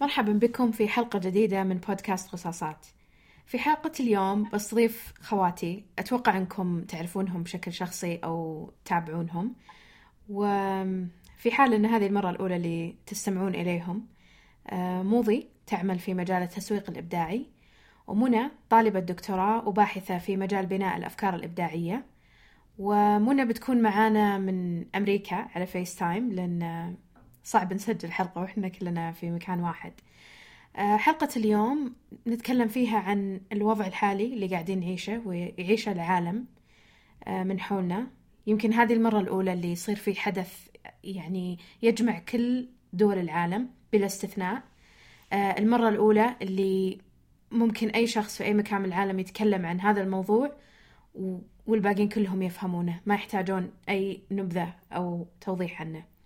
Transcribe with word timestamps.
مرحبا 0.00 0.32
بكم 0.32 0.70
في 0.70 0.88
حلقة 0.88 1.18
جديدة 1.18 1.64
من 1.64 1.76
بودكاست 1.76 2.30
قصاصات. 2.30 2.86
في 3.46 3.58
حلقة 3.58 3.92
اليوم 4.00 4.48
بستضيف 4.52 5.12
خواتي. 5.20 5.84
أتوقع 5.98 6.36
أنكم 6.36 6.82
تعرفونهم 6.84 7.42
بشكل 7.42 7.72
شخصي 7.72 8.16
أو 8.16 8.70
تتابعونهم 8.84 9.54
وفي 10.28 11.50
حال 11.50 11.74
أن 11.74 11.86
هذه 11.86 12.06
المرة 12.06 12.30
الأولى 12.30 12.56
اللي 12.56 12.96
تستمعون 13.06 13.54
إليهم 13.54 14.06
آه، 14.66 15.02
موضي 15.02 15.48
تعمل 15.66 15.98
في 15.98 16.14
مجال 16.14 16.42
التسويق 16.42 16.90
الإبداعي 16.90 17.46
ومنى 18.06 18.50
طالبة 18.70 19.00
دكتوراه 19.00 19.68
وباحثة 19.68 20.18
في 20.18 20.36
مجال 20.36 20.66
بناء 20.66 20.96
الأفكار 20.96 21.34
الإبداعية. 21.34 22.04
ومنى 22.78 23.44
بتكون 23.44 23.82
معانا 23.82 24.38
من 24.38 24.84
أمريكا 24.94 25.36
على 25.36 25.66
FaceTime 25.66 26.32
لأن 26.32 26.94
صعب 27.48 27.72
نسجل 27.72 28.12
حلقة 28.12 28.40
وإحنا 28.40 28.68
كلنا 28.68 29.12
في 29.12 29.30
مكان 29.30 29.60
واحد. 29.60 29.92
آه، 30.76 30.96
حلقة 30.96 31.28
اليوم 31.36 31.94
نتكلم 32.26 32.68
فيها 32.68 32.98
عن 32.98 33.40
الوضع 33.52 33.86
الحالي 33.86 34.24
اللي 34.24 34.46
قاعدين 34.46 34.80
نعيشه 34.80 35.22
ويعيشه 35.26 35.92
العالم 35.92 36.46
آه، 37.26 37.42
من 37.42 37.60
حولنا. 37.60 38.06
يمكن 38.46 38.72
هذه 38.72 38.92
المرة 38.92 39.20
الأولى 39.20 39.52
اللي 39.52 39.72
يصير 39.72 39.96
في 39.96 40.20
حدث 40.20 40.68
يعني 41.04 41.58
يجمع 41.82 42.18
كل 42.18 42.68
دول 42.92 43.18
العالم 43.18 43.68
بلا 43.92 44.06
استثناء. 44.06 44.62
آه، 45.32 45.58
المرة 45.58 45.88
الأولى 45.88 46.36
اللي 46.42 46.98
ممكن 47.50 47.88
أي 47.88 48.06
شخص 48.06 48.38
في 48.38 48.44
أي 48.44 48.54
مكان 48.54 48.80
من 48.80 48.86
العالم 48.86 49.18
يتكلم 49.18 49.66
عن 49.66 49.80
هذا 49.80 50.02
الموضوع 50.02 50.52
والباقيين 51.66 52.08
كلهم 52.08 52.42
يفهمونه 52.42 53.00
ما 53.06 53.14
يحتاجون 53.14 53.70
أي 53.88 54.22
نبذة 54.30 54.74
أو 54.92 55.26
توضيح 55.40 55.80
عنه. 55.80 56.17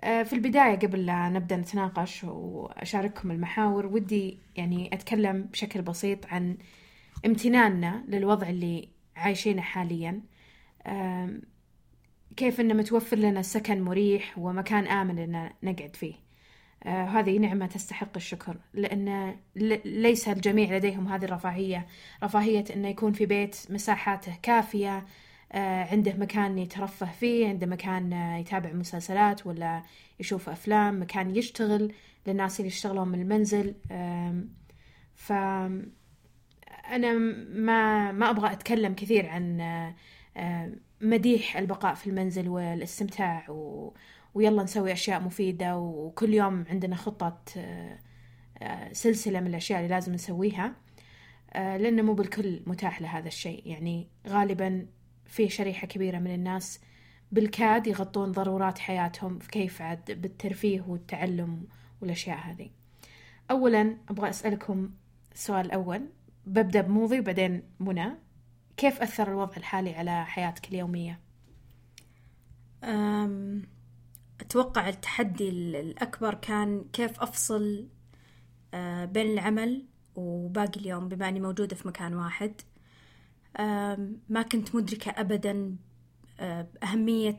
في 0.00 0.32
البداية 0.32 0.78
قبل 0.78 1.06
لا 1.06 1.28
نبدأ 1.28 1.56
نتناقش 1.56 2.24
وأشارككم 2.24 3.30
المحاور 3.30 3.86
ودي 3.86 4.38
يعني 4.56 4.90
أتكلم 4.92 5.42
بشكل 5.42 5.82
بسيط 5.82 6.26
عن 6.26 6.56
امتناننا 7.26 8.04
للوضع 8.08 8.48
اللي 8.48 8.88
عايشينه 9.16 9.62
حاليا. 9.62 10.20
كيف 12.36 12.60
أنه 12.60 12.74
متوفر 12.74 13.16
لنا 13.16 13.42
سكن 13.42 13.82
مريح 13.82 14.38
ومكان 14.38 14.86
آمن 14.86 15.18
أن 15.18 15.50
نقعد 15.62 15.96
فيه. 15.96 16.14
آه 16.84 17.04
هذه 17.04 17.38
نعمة 17.38 17.66
تستحق 17.66 18.16
الشكر 18.16 18.56
لأن 18.74 19.36
ليس 19.84 20.28
الجميع 20.28 20.76
لديهم 20.76 21.08
هذه 21.08 21.24
الرفاهية. 21.24 21.86
رفاهية 22.24 22.64
أنه 22.74 22.88
يكون 22.88 23.12
في 23.12 23.26
بيت 23.26 23.56
مساحاته 23.70 24.38
كافية 24.42 24.96
آه 24.98 25.04
عنده 25.52 26.14
مكان 26.18 26.58
يترفه 26.58 27.06
فيه 27.06 27.48
عنده 27.48 27.66
مكان 27.66 28.12
آه 28.12 28.36
يتابع 28.36 28.72
مسلسلات 28.72 29.46
ولا 29.46 29.82
يشوف 30.20 30.48
أفلام 30.48 31.02
مكان 31.02 31.36
يشتغل 31.36 31.92
للناس 32.26 32.60
اللي 32.60 32.68
يشتغلون 32.68 33.08
من 33.08 33.20
المنزل. 33.20 33.74
ف 35.14 35.32
أنا 36.90 37.12
ما 37.54 38.12
ما 38.12 38.30
أبغى 38.30 38.52
أتكلم 38.52 38.94
كثير 38.94 39.28
عن 39.28 39.60
آه، 39.60 39.94
آه، 40.36 40.72
مديح 41.00 41.56
البقاء 41.56 41.94
في 41.94 42.06
المنزل 42.06 42.48
والاستمتاع 42.48 43.50
و... 43.50 43.92
ويلا 44.34 44.62
نسوي 44.62 44.92
أشياء 44.92 45.20
مفيدة 45.20 45.78
وكل 45.78 46.34
يوم 46.34 46.64
عندنا 46.70 46.96
خطة 46.96 47.42
آه، 47.56 47.98
آه، 48.62 48.92
سلسلة 48.92 49.40
من 49.40 49.46
الأشياء 49.46 49.78
اللي 49.78 49.90
لازم 49.90 50.12
نسويها 50.12 50.76
آه، 51.52 51.76
لأنه 51.76 52.02
مو 52.02 52.14
بالكل 52.14 52.62
متاح 52.66 53.02
لهذا 53.02 53.28
الشيء. 53.28 53.62
يعني 53.66 54.08
غالبا 54.28 54.86
في 55.30 55.48
شريحة 55.48 55.86
كبيرة 55.86 56.18
من 56.18 56.34
الناس 56.34 56.80
بالكاد 57.32 57.86
يغطون 57.86 58.32
ضرورات 58.32 58.78
حياتهم 58.78 59.38
كيف 59.38 59.82
عاد 59.82 60.20
بالترفيه 60.22 60.80
والتعلم 60.80 61.66
والأشياء 62.00 62.38
هذه. 62.38 62.70
أولا 63.50 63.96
أبغى 64.08 64.30
أسألكم 64.30 64.90
السؤال 65.34 65.66
الأول 65.66 66.08
ببدأ 66.46 66.80
بموضي 66.80 67.20
وبعدين 67.20 67.62
منى. 67.80 68.10
كيف 68.76 69.02
أثر 69.02 69.28
الوضع 69.28 69.56
الحالي 69.56 69.94
على 69.94 70.26
حياتك 70.26 70.68
اليومية؟ 70.68 71.20
أتوقع 74.40 74.88
التحدي 74.88 75.48
الأكبر 75.80 76.34
كان 76.34 76.84
كيف 76.92 77.20
أفصل 77.20 77.88
آه، 78.74 79.04
بين 79.04 79.26
العمل 79.32 79.84
وباقي 80.14 80.80
اليوم 80.80 81.08
بما 81.08 81.28
أني 81.28 81.40
موجودة 81.40 81.76
في 81.76 81.88
مكان 81.88 82.14
واحد. 82.14 82.60
ما 84.28 84.42
كنت 84.52 84.74
مدركة 84.74 85.10
أبدا 85.10 85.76
آه، 86.40 86.66
أهمية 86.82 87.38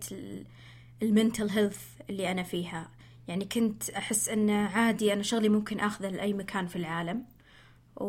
المنتل 1.02 1.50
هيلث 1.50 1.82
اللي 2.10 2.32
أنا 2.32 2.44
فيها. 2.44 2.92
يعني 3.28 3.46
كنت 3.46 3.90
أحس 3.90 4.30
أنه 4.30 4.54
عادي 4.54 5.14
أنا 5.14 5.24
شغلي 5.24 5.50
ممكن 5.50 5.80
أخذه 5.80 6.10
لأي 6.10 6.34
مكان 6.34 6.68
في 6.68 6.76
العالم. 6.76 7.26
و... 7.96 8.06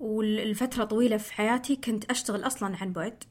والفترة 0.00 0.84
طويلة 0.84 1.16
في 1.16 1.32
حياتي 1.32 1.76
كنت 1.76 2.04
أشتغل 2.04 2.46
أصلا 2.46 2.76
عن 2.76 2.92
بعد. 2.92 3.24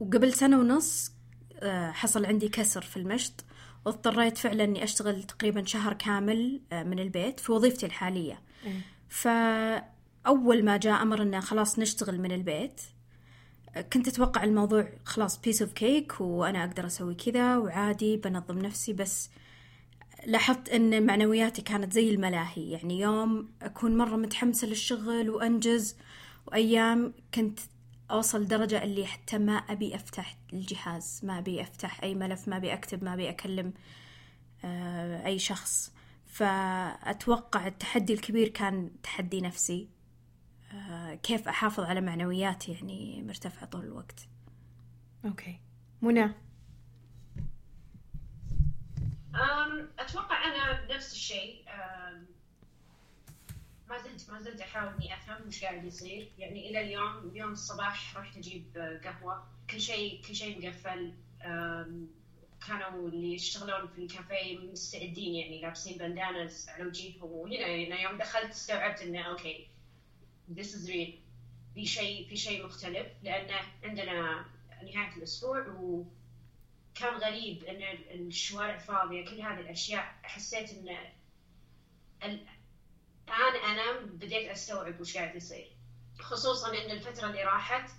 وقبل 0.00 0.32
سنة 0.32 0.58
ونص 0.60 1.12
آه، 1.54 1.90
حصل 1.90 2.24
عندي 2.26 2.48
كسر 2.48 2.82
في 2.82 2.96
المشط. 2.96 3.44
واضطريت 3.86 4.38
فعلا 4.38 4.64
إني 4.64 4.84
أشتغل 4.84 5.22
تقريبا 5.22 5.64
شهر 5.64 5.92
كامل 5.92 6.60
آه، 6.72 6.82
من 6.82 6.98
البيت 6.98 7.40
في 7.40 7.52
وظيفتي 7.52 7.86
الحالية. 7.86 8.42
إيه. 8.64 8.80
فاول 10.24 10.64
ما 10.64 10.76
جاء 10.76 11.02
أمر 11.02 11.22
إنه 11.22 11.40
خلاص 11.40 11.78
نشتغل 11.78 12.20
من 12.20 12.32
البيت 12.32 12.80
كنت 13.92 14.08
أتوقع 14.08 14.44
الموضوع 14.44 14.88
خلاص 15.04 15.40
piece 15.40 15.62
of 15.62 15.72
cake 15.72 16.20
وأنا 16.20 16.64
أقدر 16.64 16.86
أسوي 16.86 17.14
كذا 17.14 17.56
وعادي 17.56 18.16
بنظم 18.16 18.58
نفسي 18.58 18.92
بس 18.92 19.30
لاحظت 20.26 20.68
إن 20.68 21.06
معنوياتي 21.06 21.62
كانت 21.62 21.92
زي 21.92 22.10
الملاهي. 22.10 22.70
يعني 22.70 23.00
يوم 23.00 23.48
أكون 23.62 23.96
مرة 23.98 24.16
متحمسة 24.16 24.66
للشغل 24.66 25.30
وأنجز 25.30 25.96
وأيام 26.46 27.14
كنت 27.34 27.60
أوصل 28.10 28.46
درجة 28.46 28.84
اللي 28.84 29.06
حتى 29.06 29.38
ما 29.38 29.52
أبي 29.52 29.94
أفتح 29.94 30.38
الجهاز 30.52 31.20
ما 31.22 31.38
أبي 31.38 31.62
أفتح 31.62 32.02
أي 32.02 32.14
ملف 32.14 32.48
ما 32.48 32.56
أبي 32.56 32.72
أكتب 32.72 33.04
ما 33.04 33.14
أبي 33.14 33.28
أكلم 33.28 33.72
آه، 34.64 35.26
أي 35.26 35.38
شخص. 35.38 35.92
فأتوقع 36.26 37.66
التحدي 37.66 38.12
الكبير 38.12 38.48
كان 38.48 38.90
تحدي 39.02 39.40
نفسي. 39.40 39.88
كيف 41.22 41.48
أحافظ 41.48 41.84
على 41.84 42.00
معنوياتي 42.00 42.72
يعني 42.72 43.22
مرتفعة 43.22 43.64
طول 43.64 43.84
الوقت. 43.84 44.28
أوكي. 45.24 45.60
منى. 46.02 46.34
أتوقع 49.98 50.44
أنا 50.44 50.94
نفس 50.94 51.12
الشيء. 51.12 51.64
ما 53.88 53.98
زلت 53.98 54.30
ما 54.30 54.40
زلت 54.40 54.60
أحاول 54.60 54.94
إني 54.94 55.14
أفهم 55.14 55.46
وش 55.46 55.64
قاعد 55.64 55.84
يصير. 55.84 56.28
يعني 56.38 56.70
إلى 56.70 56.80
اليوم 56.80 57.18
اليوم 57.18 57.52
الصباح 57.52 58.16
رحت 58.16 58.36
أجيب 58.36 58.64
قهوة. 59.04 59.46
كل 59.70 59.80
شيء 59.80 60.22
كل 60.28 60.34
شيء 60.34 60.66
مقفل. 60.66 61.12
كانوا 62.68 63.08
اللي 63.08 63.34
يشتغلون 63.34 63.88
في 63.88 63.98
الكافيه 63.98 64.58
مستعدين 64.58 65.34
يعني 65.34 65.60
لابسين 65.60 65.98
bandanas 65.98 66.68
على 66.68 66.84
وجيههم 66.84 67.30
وهنا 67.32 67.66
يعني 67.66 68.02
يوم 68.02 68.18
دخلت 68.18 68.50
استوعبت 68.50 69.00
إنه 69.00 69.22
okay 69.22 69.71
this 70.48 70.74
is 70.74 70.88
real 70.88 71.12
في 71.74 71.86
شيء 71.86 72.28
في 72.28 72.36
شيء 72.36 72.66
مختلف 72.66 73.06
لأنه 73.22 73.60
عندنا 73.82 74.44
نهاية 74.82 75.16
الأسبوع 75.16 75.66
وكان 75.68 77.14
غريب 77.14 77.64
إن 77.64 77.82
الشوارع 78.26 78.78
فاضية 78.78 79.24
كل 79.24 79.40
هذه 79.40 79.60
الأشياء. 79.60 80.14
حسيت 80.22 80.70
إن 80.70 80.96
الآن 82.22 82.46
أنا 83.64 84.00
بديت 84.00 84.48
أستوعب 84.50 85.00
وش 85.00 85.16
قاعد 85.16 85.36
يصير. 85.36 85.70
خصوصا 86.20 86.68
إن 86.68 86.90
الفترة 86.90 87.26
اللي 87.30 87.42
راحت 87.44 87.90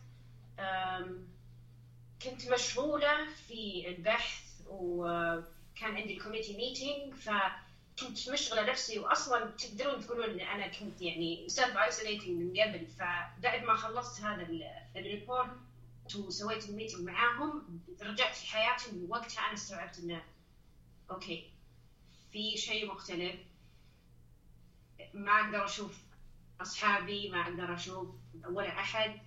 كنت 2.24 2.52
مشغولة 2.52 3.26
في 3.48 3.88
البحث 3.88 4.44
وكان 4.68 5.96
عندي 5.96 6.16
committee 6.20 6.58
meeting 6.58 7.14
فكنت 7.98 8.30
مشغلة 8.30 8.72
نفسي 8.72 9.00
وأصلا 9.00 9.46
تقدرون 9.46 10.02
تقولون 10.02 10.30
إن 10.30 10.40
أنا 10.40 10.68
كنت 10.68 11.02
يعني 11.02 11.50
self 11.50 11.78
isolating 11.78 12.30
من 12.30 12.62
قبل 12.62 12.88
فبعد 12.88 13.64
ما 13.64 13.76
خلصت 13.76 14.22
هذا 14.22 14.48
ال 14.96 15.04
report 15.04 15.50
وسويت 16.16 16.70
ال 16.70 16.74
meeting 16.74 17.02
معاهم 17.02 17.82
رجعت 18.02 18.36
في 18.36 18.48
حياتي 18.48 18.92
ووقتها 18.98 19.40
أنا 19.40 19.54
استوعبت 19.54 20.00
إنه 20.00 20.24
أوكي 21.12 21.52
في 22.32 22.58
شيء 22.58 22.92
مختلف. 22.92 23.36
ما 25.14 25.32
أقدر 25.32 25.66
أشوف 25.66 25.98
أصحابي 26.62 27.30
ما 27.30 27.42
أقدر 27.42 27.74
أشوف 27.76 28.08
ولا 28.46 28.80
أحد. 28.80 29.20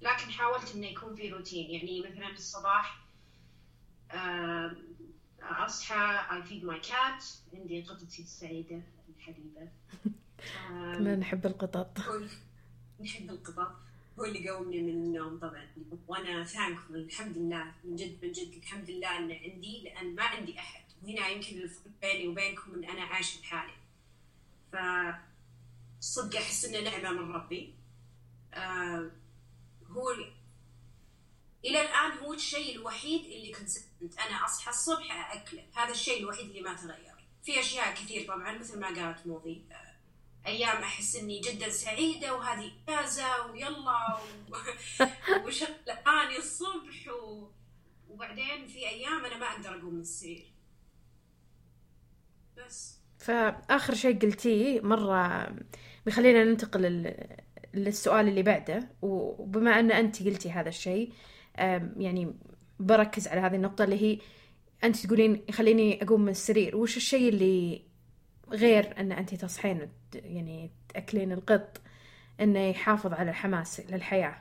لكن 0.00 0.30
حاولت 0.30 0.74
إنه 0.74 0.86
يكون 0.86 1.14
في 1.14 1.28
روتين 1.28 1.70
يعني 1.70 2.00
مثلا 2.00 2.32
في 2.32 2.38
الصباح 2.38 3.00
أصحى 5.42 6.18
I 6.30 6.48
feed 6.48 6.64
my 6.64 6.88
cat 6.90 7.24
عندي 7.54 7.82
قطتي 7.82 8.22
السعيدة 8.22 8.82
الحبيبة. 9.16 9.68
كلنا 10.96 11.16
نحب 11.16 11.46
القطط. 11.46 11.98
نحب 13.00 13.30
القطط. 13.30 13.72
هو 14.18 14.24
اللي 14.24 14.48
قومني 14.48 14.82
من 14.82 14.88
النوم 14.88 15.38
طبعا. 15.38 15.66
وأنا 16.08 16.44
ثانكفul 16.44 16.94
الحمد 16.94 17.38
لله 17.38 17.72
من 17.84 17.96
جد 17.96 18.24
من 18.24 18.32
جد 18.32 18.52
الحمد 18.52 18.90
لله 18.90 19.18
ان 19.18 19.32
عندي 19.32 19.82
لأن 19.84 20.14
ما 20.14 20.22
عندي 20.22 20.58
أحد. 20.58 20.84
وهنا 21.02 21.28
يمكن 21.28 21.56
الفرق 21.58 21.92
بيني 22.02 22.28
وبينكم 22.28 22.74
إن 22.74 22.84
أنا 22.84 23.02
عايش 23.02 23.40
لحالي. 23.40 23.72
ف 24.72 24.76
صدق 26.00 26.36
أحس 26.38 26.64
إنه 26.64 26.90
نعمة 26.90 27.22
من 27.22 27.32
ربي. 27.32 27.74
آه 28.54 29.10
هو 29.90 30.10
إلى 31.64 31.80
الآن 31.80 32.18
هو 32.18 32.32
الشيء 32.34 32.76
الوحيد 32.76 33.24
اللي 33.24 33.52
كنت 33.52 34.18
أنا 34.18 34.44
أصحى 34.44 34.70
الصبح 34.70 35.34
اكله 35.36 35.64
هذا 35.74 35.90
الشيء 35.90 36.20
الوحيد 36.20 36.46
اللي 36.46 36.60
ما 36.60 36.74
تغير. 36.74 37.14
في 37.42 37.60
أشياء 37.60 37.94
كثير 37.94 38.26
طبعا 38.26 38.58
مثل 38.58 38.80
ما 38.80 38.86
قالت 38.86 39.26
موضي 39.26 39.64
أيام 40.46 40.76
أحس 40.76 41.16
إني 41.16 41.40
جدا 41.40 41.68
سعيدة 41.68 42.34
وهذه 42.34 42.72
إجازة 42.88 43.46
ويلا 43.46 44.18
وشغل 45.46 45.90
آني 46.06 46.38
الصبح 46.38 47.08
و... 47.22 47.48
وبعدين 48.08 48.66
في 48.66 48.88
أيام 48.88 49.24
أنا 49.24 49.36
ما 49.36 49.46
أقدر 49.46 49.78
أقوم 49.78 49.94
من 49.94 50.00
السرير. 50.00 50.52
بس. 52.56 53.00
فآخر 53.18 53.94
شيء 53.94 54.18
قلتيه 54.18 54.80
مرة 54.80 55.48
بيخلينا 56.06 56.44
ننتقل 56.44 57.14
للسؤال 57.74 58.28
اللي 58.28 58.42
بعده. 58.42 58.88
وبما 59.02 59.80
أن 59.80 59.90
انت 59.92 60.22
قلتي 60.22 60.50
هذا 60.50 60.68
الشيء 60.68 61.12
يعني 61.96 62.34
بركز 62.80 63.28
على 63.28 63.40
هذه 63.40 63.54
النقطة 63.54 63.84
اللي 63.84 64.02
هي 64.02 64.18
أنت 64.84 64.96
تقولين 64.96 65.42
يخليني 65.48 66.02
أقوم 66.02 66.20
من 66.20 66.28
السرير. 66.28 66.76
وش 66.76 66.96
الشيء 66.96 67.28
اللي 67.28 67.82
غير 68.50 68.98
أن 68.98 69.12
أنت 69.12 69.34
تصحين 69.34 69.88
يعني 70.14 70.70
تأكلين 70.88 71.32
القط 71.32 71.80
إنه 72.40 72.60
يحافظ 72.60 73.12
على 73.12 73.30
الحماس 73.30 73.80
للحياة؟ 73.90 74.36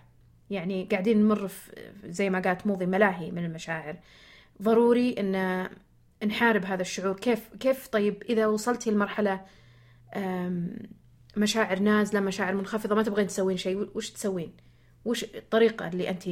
يعني 0.49 0.83
قاعدين 0.91 1.19
نمر 1.19 1.47
في 1.47 1.91
زي 2.05 2.29
ما 2.29 2.39
قالت 2.39 2.67
موضي 2.67 2.85
ملاهي 2.85 3.31
من 3.31 3.45
المشاعر. 3.45 3.95
ضروري 4.61 5.15
إن 5.19 5.69
نحارب 6.27 6.65
هذا 6.65 6.81
الشعور. 6.81 7.15
كيف 7.15 7.49
كيف 7.59 7.87
طيب 7.87 8.23
إذا 8.29 8.47
وصلتي 8.47 8.91
لمرحلة 8.91 9.45
مشاعر 11.37 11.79
نازلة 11.79 12.19
مشاعر 12.19 12.55
منخفضة 12.55 12.95
ما 12.95 13.03
تبغين 13.03 13.27
تسوين 13.27 13.57
شيء 13.57 13.89
وش 13.95 14.09
تسوين؟ 14.09 14.53
وش 15.05 15.23
الطريقة 15.23 15.87
اللي 15.87 16.09
أنت 16.09 16.29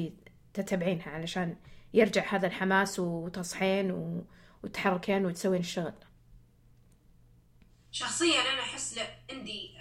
تتبعينها 0.58 1.10
علشان 1.10 1.56
يرجع 1.94 2.36
هذا 2.36 2.48
الحماس 2.48 3.00
وتصحين 3.00 3.92
وتحركين 4.64 5.26
وتسوين 5.26 5.60
الشغل. 5.60 5.94
شخصيا 7.92 8.42
أنا 8.42 8.62
أحس 8.62 8.98
لا 8.98 9.20
عندي 9.32 9.72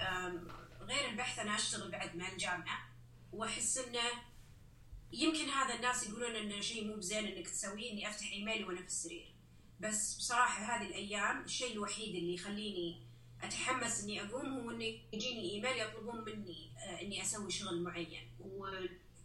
غير 0.81 1.08
البحث 1.11 1.38
أنا 1.38 1.56
أشتغل 1.56 1.90
بعد 1.90 2.17
مع 2.17 2.32
الجامعة 2.32 2.78
وأحس 3.32 3.78
إنه 3.78 4.00
يمكن 5.12 5.49
هذا 5.49 5.75
الناس 5.75 6.08
يقولون 6.08 6.37
انه 6.37 6.61
شيء 6.61 6.88
مو 6.88 6.96
بزين 6.96 7.26
إنك 7.26 7.49
تسويه 7.49 7.93
إني 7.93 8.08
أفتح 8.08 8.32
ايميلي 8.32 8.64
وأنا 8.64 8.81
في 8.81 8.87
السرير. 8.87 9.34
بس 9.81 10.17
بصراحة 10.19 10.64
هذه 10.64 10.87
الأيام 10.87 11.44
الشيء 11.44 11.73
الوحيد 11.73 12.14
اللي 12.14 12.34
يخليني 12.34 13.06
أتحمس 13.43 14.05
إني 14.05 14.23
أقوم 14.23 14.46
هو 14.46 14.70
إنه 14.70 14.84
يجيني 15.12 15.50
إيميل 15.50 15.81
يطلبون 15.81 16.25
مني 16.25 16.73
آه، 16.78 17.02
إني 17.02 17.23
أسوي 17.23 17.50
شغل 17.50 17.82
معين. 17.82 18.31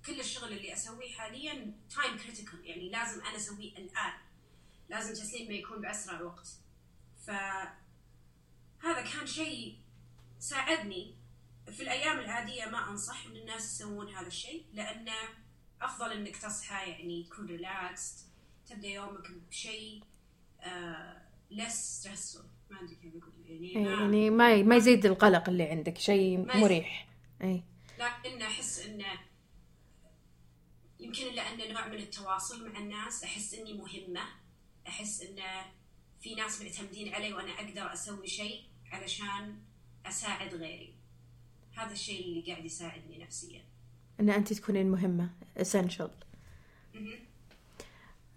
وكل 0.02 0.20
الشغل 0.20 0.54
اللي 0.54 0.74
أسويه 0.74 1.12
حاليا 1.14 1.74
time 1.96 2.18
critical 2.18 2.66
يعني 2.66 2.90
لازم 2.90 3.22
أنا 3.22 3.36
أسويه 3.36 3.78
الآن. 3.78 4.14
لازم 4.90 5.14
تسليمه 5.14 5.54
يكون 5.54 5.82
بأسرع 5.82 6.22
وقت. 6.22 6.48
ف 7.26 7.30
هذا 8.84 9.02
كان 9.02 9.28
شيء 9.28 9.78
ساعدني 10.40 11.16
في 11.72 11.84
الأيام 11.84 12.20
العادية 12.20 12.66
ما 12.66 12.90
أنصح 12.90 13.26
إن 13.26 13.36
الناس 13.36 13.76
يسوون 13.76 14.16
هذا 14.16 14.28
الشيء 14.28 14.66
لأنه 14.74 15.14
أفضل 15.82 16.12
إنك 16.12 16.38
تصحى 16.38 16.92
يعني 16.92 17.24
تكون 17.24 17.46
relaxed 17.46 18.26
تبدأ 18.70 18.88
يومك 18.88 19.32
بشيء 19.50 20.04
less 21.52 22.00
stressful 22.00 22.46
ما 22.72 22.82
ادري 22.82 22.96
كيف 22.96 23.14
أقول 23.16 23.34
يعني 23.46 23.80
ما 23.80 23.92
يعني 23.92 24.30
ما 24.30 24.64
ما 24.64 24.76
يزيد 24.76 25.06
القلق 25.06 25.50
اللي 25.50 25.64
عندك 25.64 25.98
شيء 25.98 26.38
مريح. 26.38 27.08
اي 27.44 27.64
لكن 28.00 28.42
أحس 28.42 28.80
إنه 28.80 29.31
يمكن 31.02 31.26
لأنه 31.34 31.74
نوع 31.74 31.88
من 31.88 31.98
التواصل 31.98 32.70
مع 32.70 32.80
الناس 32.80 33.24
أحس 33.24 33.54
إني 33.54 33.74
مهمة. 33.74 34.22
أحس 34.88 35.22
انه 35.22 35.66
في 36.22 36.36
ناس 36.36 36.62
معتمدين 36.62 37.14
علي 37.14 37.34
وأنا 37.34 37.52
أقدر 37.52 37.94
أسوي 37.94 38.28
شيء 38.28 38.64
علشان 38.92 39.60
أساعد 40.06 40.54
غيري. 40.56 40.96
هذا 41.78 41.92
الشيء 41.92 42.26
اللي 42.26 42.52
قاعد 42.52 42.66
يساعدني 42.66 43.18
نفسيا. 43.18 43.64
إن 44.20 44.30
أنت 44.30 44.54
تكونين 44.54 44.92
مهمة 44.92 45.30
essential. 45.60 46.10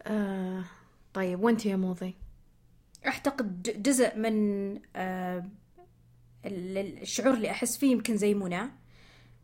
آه 0.02 0.64
طيب 1.14 1.40
وأنت 1.40 1.66
يا 1.66 1.76
موضي 1.76 2.14
أعتقد 3.06 3.82
جزء 3.82 4.16
من 4.16 4.80
آه 4.96 5.50
الشعور 6.44 7.34
اللي 7.34 7.50
أحس 7.50 7.76
فيه 7.78 7.92
يمكن 7.92 8.16
زي 8.16 8.34
منى. 8.34 8.70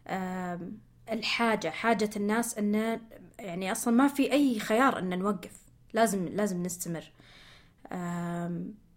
آه 0.07 0.71
الحاجة 1.13 1.69
حاجة 1.69 2.11
الناس 2.17 2.59
إن 2.59 3.01
يعني 3.39 3.73
أصلا 3.73 3.95
ما 3.95 4.09
في 4.09 4.33
أي 4.33 4.59
خيار 4.59 4.99
إن 4.99 5.19
نوقف 5.19 5.61
لازم 5.95 6.29
لازم 6.29 6.63
نستمر. 6.63 7.13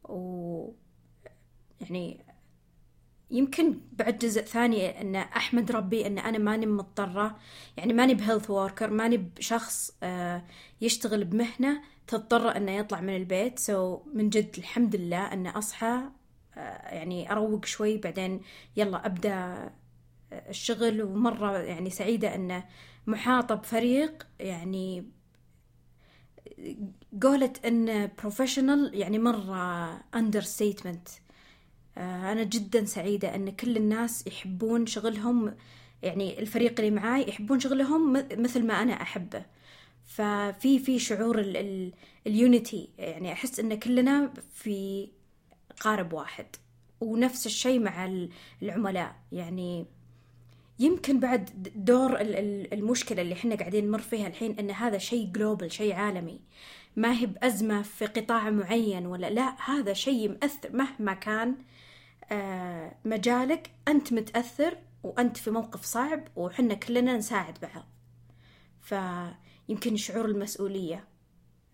و 0.09 0.71
يعني 1.81 2.25
يمكن 3.31 3.79
بعد 3.91 4.17
جزء 4.17 4.41
ثاني 4.41 5.01
إن 5.01 5.15
أحمد 5.15 5.71
ربي 5.71 6.07
إن 6.07 6.19
أنا 6.19 6.37
ماني 6.37 6.65
مضطرة 6.65 7.37
يعني 7.77 7.93
ماني 7.93 8.13
ب 8.13 8.18
health 8.18 8.49
worker 8.49 8.89
ماني 8.89 9.17
بشخص 9.17 9.91
يشتغل 10.81 11.23
بمهنة 11.25 11.81
تضطر 12.07 12.57
إنه 12.57 12.71
يطلع 12.71 13.01
من 13.01 13.15
البيت. 13.15 13.59
so 13.59 14.15
من 14.15 14.29
جد 14.29 14.55
الحمد 14.57 14.95
لله 14.95 15.33
إن 15.33 15.47
أصحى 15.47 16.01
آه، 16.57 16.93
يعني 16.95 17.31
أروق 17.31 17.65
شوي 17.65 17.97
بعدين 17.97 18.41
يلا 18.77 19.15
آه، 19.25 19.71
الشغل 20.49 21.01
ومرة 21.03 21.57
يعني 21.57 21.89
سعيدة 21.89 22.35
انه 22.35 22.63
محاطه 23.07 23.55
بفريق 23.55 24.27
يعني 24.39 25.05
قولة 27.21 27.53
أن 27.65 28.09
professional 28.21 28.91
يعني 28.93 29.19
مرة 29.19 30.01
statement 30.41 31.07
آه، 31.97 32.31
أنا 32.31 32.43
جدا 32.43 32.85
سعيدة 32.85 33.35
أن 33.35 33.49
كل 33.49 33.77
الناس 33.77 34.27
يحبون 34.27 34.85
شغلهم 34.85 35.55
يعني 36.03 36.39
الفريق 36.39 36.79
اللي 36.79 36.91
معاي 36.91 37.29
يحبون 37.29 37.59
شغلهم 37.59 38.13
مثل 38.13 38.65
ما 38.65 38.81
أنا 38.81 39.01
أحبه. 39.01 39.45
ففي 40.05 40.79
في 40.79 40.99
شعور 40.99 41.39
اليونيتي 42.27 42.89
يعني 42.97 43.33
أحس 43.33 43.59
أن 43.59 43.79
كلنا 43.79 44.33
في 44.53 45.07
قارب 45.79 46.13
واحد. 46.13 46.45
ونفس 47.01 47.45
الشيء 47.45 47.79
مع 47.79 48.09
العملاء 48.61 49.15
يعني 49.31 49.85
يمكن 50.79 51.19
بعد 51.19 51.71
دور 51.75 52.17
المشكلة 52.21 53.21
اللي 53.21 53.33
إحنا 53.33 53.55
قاعدين 53.55 53.87
نمر 53.87 53.99
فيها 53.99 54.27
الحين 54.27 54.59
إن 54.59 54.71
هذا 54.71 54.97
شيء 54.97 55.31
جلوبال 55.31 55.71
شيء 55.71 55.93
عالمي. 55.93 56.41
ما 56.95 57.19
هي 57.19 57.25
بأزمة 57.25 57.81
في 57.81 58.05
قطاع 58.05 58.49
معين 58.49 59.05
ولا 59.05 59.29
لا 59.29 59.55
هذا 59.65 59.93
شيء 59.93 60.29
مأثر 60.29 60.71
مهما 60.73 61.13
كان 61.13 61.55
آه، 62.31 62.95
مجالك. 63.05 63.71
أنت 63.87 64.13
متأثر 64.13 64.77
وأنت 65.03 65.37
في 65.37 65.51
موقف 65.51 65.83
صعب 65.83 66.23
وحنا 66.35 66.73
كلنا 66.73 67.17
نساعد 67.17 67.57
بعض. 67.61 67.85
فيمكن 68.81 69.95
شعور 69.95 70.25
المسؤولية 70.25 71.03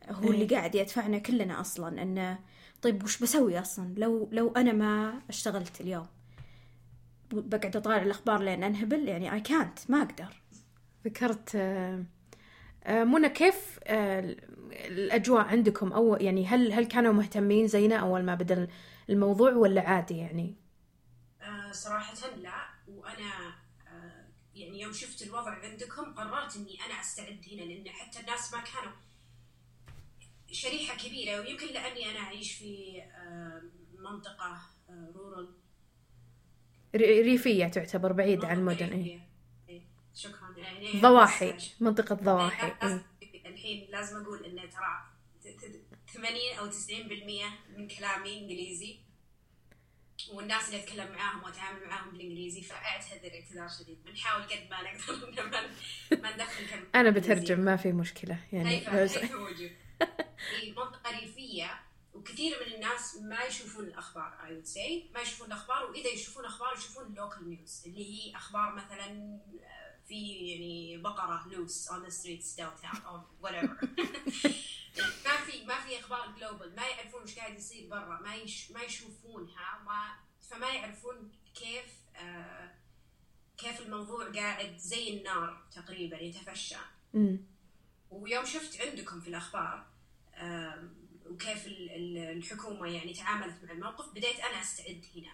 هو 0.10 0.32
اللي 0.32 0.42
إيه. 0.42 0.50
قاعد 0.50 0.76
يدفعنا 0.76 1.18
كلنا 1.18 1.62
أصلا 1.62 2.02
أنه 2.02 2.40
طيب 2.82 3.04
وش 3.04 3.20
بسوي 3.24 3.60
أصلا؟ 3.60 3.94
لو 3.98 4.30
لو 4.32 4.52
أنا 4.52 4.72
ما 4.72 5.22
اشتغلت 5.30 5.82
اليوم. 5.82 6.08
بقعد 7.32 7.76
أطالع 7.76 8.02
الأخبار 8.02 8.42
لين 8.44 8.64
أنهبل 8.64 9.08
يعني 9.08 9.34
أي 9.34 9.42
كانت 9.42 9.80
ما 9.90 10.02
أقدر. 10.02 10.42
ذكرت 11.06 11.56
آه، 11.56 12.04
آه، 12.84 13.04
منى 13.04 13.30
كيف 13.30 13.80
الأجواء 14.72 15.46
عندكم؟ 15.46 15.92
أو 15.94 16.16
يعني 16.16 16.48
هل 16.48 16.72
هل 16.74 16.86
كانوا 16.86 17.14
مهتمين 17.14 17.68
زينا 17.68 17.96
أول 17.96 18.24
ما 18.24 18.36
بدأ 18.36 18.68
الموضوع 19.10 19.54
ولا 19.54 19.82
عادي 19.90 20.18
يعني؟ 20.18 20.56
آه 21.42 21.72
صراحة 21.72 22.36
لا 22.38 22.68
وأنا 22.88 23.48
آه 23.88 24.26
يعني 24.56 24.82
يوم 24.82 24.94
شفت 24.94 25.22
الوضع 25.22 25.52
عندكم 25.52 26.14
قررت 26.14 26.56
إني 26.56 26.78
أنا 26.86 27.02
أستعد 27.02 27.46
هنا 27.52 27.62
لأن 27.62 27.90
حتى 27.90 28.20
الناس 28.20 28.54
ما 28.54 28.60
كانوا 28.60 28.96
شريحة 30.52 30.98
كبيرة 30.98 31.40
ويمكن 31.40 31.68
لأني 31.68 32.12
أنا 32.12 32.20
أعيش 32.20 32.54
في 32.54 33.02
آه 33.02 33.62
منطقة 34.00 34.62
رورال 35.16 35.59
ريفية 36.96 37.66
تعتبر 37.66 38.12
بعيدة 38.12 38.48
عن 38.48 38.58
المدن 38.58 38.92
إيه. 38.92 39.20
إيه. 39.70 39.82
شكرا 40.16 40.54
يعني 40.58 41.02
ضواحي 41.02 41.54
منطقة 41.80 42.16
ضواحي 42.16 42.74
إيه. 42.84 43.06
الحين 43.46 43.88
لازم 43.92 44.22
أقول 44.22 44.46
إنه 44.46 44.62
ترى 44.66 45.10
80 46.14 46.36
أو 46.60 46.70
90% 46.72 47.78
من 47.78 47.88
كلامي 47.88 48.40
إنجليزي 48.40 49.00
والناس 50.34 50.70
اللي 50.70 50.84
أتكلم 50.84 51.12
معاهم 51.12 51.44
وأتعامل 51.44 51.88
معاهم 51.88 52.12
بالإنجليزي 52.12 52.62
فأعتذر 52.62 53.32
اعتذار 53.34 53.68
شديد 53.68 53.98
بنحاول 54.06 54.44
قد 54.44 54.70
ما 54.72 54.78
نقدر 54.84 55.70
ما 56.24 56.36
ندخل 56.36 56.70
كلمة 56.70 56.88
أنا. 56.96 57.10
بترجم 57.10 57.60
ما 57.60 57.76
في 57.76 57.92
مشكلة 57.92 58.40
يعني 58.54 58.70
هيفا 58.70 59.04
هيفا 59.04 59.36
موجود 59.36 59.72
في 60.60 60.72
منطقة 60.72 61.20
ريفية 61.20 61.89
وكثير 62.14 62.58
من 62.68 62.74
الناس 62.74 63.16
ما 63.16 63.44
يشوفون 63.44 63.84
الأخبار 63.84 64.38
I 64.44 64.50
would 64.52 64.68
say. 64.68 65.14
ما 65.14 65.22
يشوفون 65.22 65.48
الأخبار 65.48 65.92
وإذا 65.92 66.08
يشوفون 66.10 66.46
أخبار 66.46 66.74
يشوفون 66.78 67.16
local 67.16 67.40
news 67.40 67.86
اللي 67.86 68.06
هي 68.06 68.36
أخبار 68.36 68.76
مثلا 68.76 69.40
آه، 69.64 69.96
في 70.08 70.32
يعني 70.48 70.98
بقرة 70.98 71.46
loose 71.50 71.90
on 71.92 72.10
the 72.10 72.12
streets 72.12 72.56
downtown 72.56 72.98
or 72.98 73.46
whatever. 73.46 73.88
ما 75.26 75.38
في 75.46 75.66
ما 75.66 75.80
في 75.80 76.00
أخبار 76.00 76.36
جلوبال 76.40 76.76
ما 76.76 76.88
يعرفون 76.88 77.24
وش 77.24 77.36
قاعد 77.36 77.58
يصير 77.58 77.90
برا 77.90 78.20
ما 78.22 78.36
يش 78.36 78.72
ما 78.72 78.82
يشوفونها 78.82 79.84
ما 79.86 80.16
فما 80.50 80.70
يعرفون 80.70 81.32
كيف 81.56 81.86
آه 82.16 82.72
كيف 83.58 83.82
الموضوع 83.82 84.32
قاعد 84.32 84.78
زي 84.78 85.18
النار 85.18 85.64
تقريبا 85.76 86.18
يتفشى. 86.18 86.76
ويوم 88.12 88.46
شفت 88.46 88.82
عندكم 88.82 89.22
في 89.22 89.28
الأخبار 89.28 89.88
وكيف 91.30 91.68
ال- 91.68 91.92
ال- 91.92 92.38
الحكومة 92.38 92.88
يعني 92.88 93.14
تعاملت 93.14 93.64
مع 93.64 93.72
الموقف 93.72 94.10
بديت 94.10 94.40
أنا 94.40 94.62
أستعد 94.62 95.06
هنا. 95.16 95.32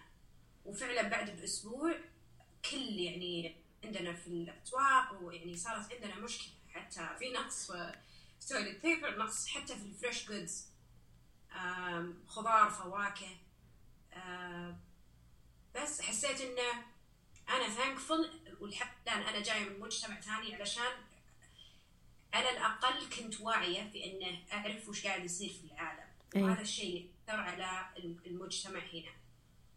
وفعلا 0.64 1.02
بعد 1.08 1.36
بأسبوع 1.40 1.94
كل 2.70 2.98
يعني 2.98 3.56
عندنا 3.84 4.12
في 4.12 4.26
الأسواق 4.26 5.22
ويعني 5.22 5.56
صارت 5.56 5.92
عندنا 5.92 6.14
مشكلة 6.20 6.54
حتى 6.74 7.08
في 7.18 7.32
نقص 7.32 7.72
في 7.72 8.48
toilet 8.48 8.82
paper 8.82 9.18
نقص 9.18 9.46
حتى 9.46 9.76
في 9.76 9.82
ال 9.82 9.90
fresh 9.90 10.28
goods 10.28 10.66
خضار 12.26 12.70
فواكه 12.70 13.36
بس 15.74 16.00
حسيت 16.00 16.40
إنه 16.40 16.84
أنا 17.48 17.68
ثانكفul 17.74 18.28
والحمد 18.60 19.08
أنا 19.08 19.40
جاية 19.42 19.68
من 19.68 19.80
مجتمع 19.80 20.20
ثاني 20.20 20.54
علشان 20.54 20.92
على 22.36 22.50
الأقل 22.50 23.06
كنت 23.18 23.40
واعية 23.40 23.90
في 23.90 24.04
أنه 24.04 24.38
أعرف 24.52 24.88
وش 24.88 25.06
قاعد 25.06 25.24
يصير 25.24 25.48
في 25.48 25.72
العالم. 25.72 26.04
إيه. 26.36 26.42
وهذا 26.42 26.60
الشيء 26.60 27.10
أثر 27.28 27.40
على 27.40 27.86
المجتمع 28.26 28.80
هنا. 28.80 29.12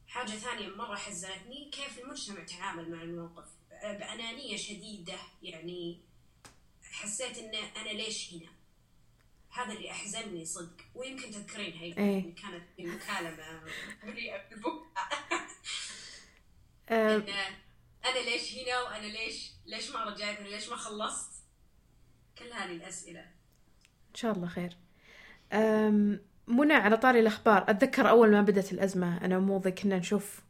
حاجة 0.08 0.32
ثانية 0.32 0.68
مرة 0.68 0.96
حزنتني 0.96 1.70
كيف 1.72 2.00
المجتمع 2.00 2.44
تعامل 2.44 2.92
مع 2.92 3.02
الموقف. 3.02 3.50
بأنانية 3.84 4.58
شديدة 4.58 5.18
يعني 5.42 6.00
حسيت 6.84 7.38
أن 7.38 7.56
أنا 7.56 7.90
ليش 7.90 8.34
هنا. 8.34 8.50
هذا 9.50 9.74
اللي 9.74 9.92
أحزنني 9.92 10.46
صدق. 10.46 10.82
ويمكن 10.96 11.32
تذكرين 11.32 11.78
هاي 11.78 11.98
إيه. 11.98 12.36
كانت 12.36 12.64
في 12.76 12.86
مكالمة 12.86 13.62
مليئة 14.04 14.50
بالبكاء 14.50 14.90
إن 16.92 17.34
أنا 18.06 18.20
ليش 18.20 18.54
هنا 18.54 18.82
وأنا 18.82 19.06
ليش 19.06 19.52
ليش 19.66 19.90
ما 19.90 20.04
رجعت 20.04 20.42
ليش 20.42 20.70
ما 20.70 20.76
خلصت. 20.76 21.39
كل 22.40 22.54
هذه 22.54 22.76
الأسئلة. 22.76 23.20
إن 24.10 24.16
شاء 24.16 24.32
الله 24.32 24.48
خير. 24.48 24.78
منى 26.48 26.74
على 26.74 26.98
طاري 26.98 27.20
الأخبار 27.20 27.66
أتذكر 27.70 28.10
أول 28.10 28.32
ما 28.32 28.42
بدت 28.42 28.72
الأزمة 28.72 29.26
أنا 29.26 29.38
وموضي 29.38 29.72
كنا 29.72 29.98
نشوف 29.98 30.42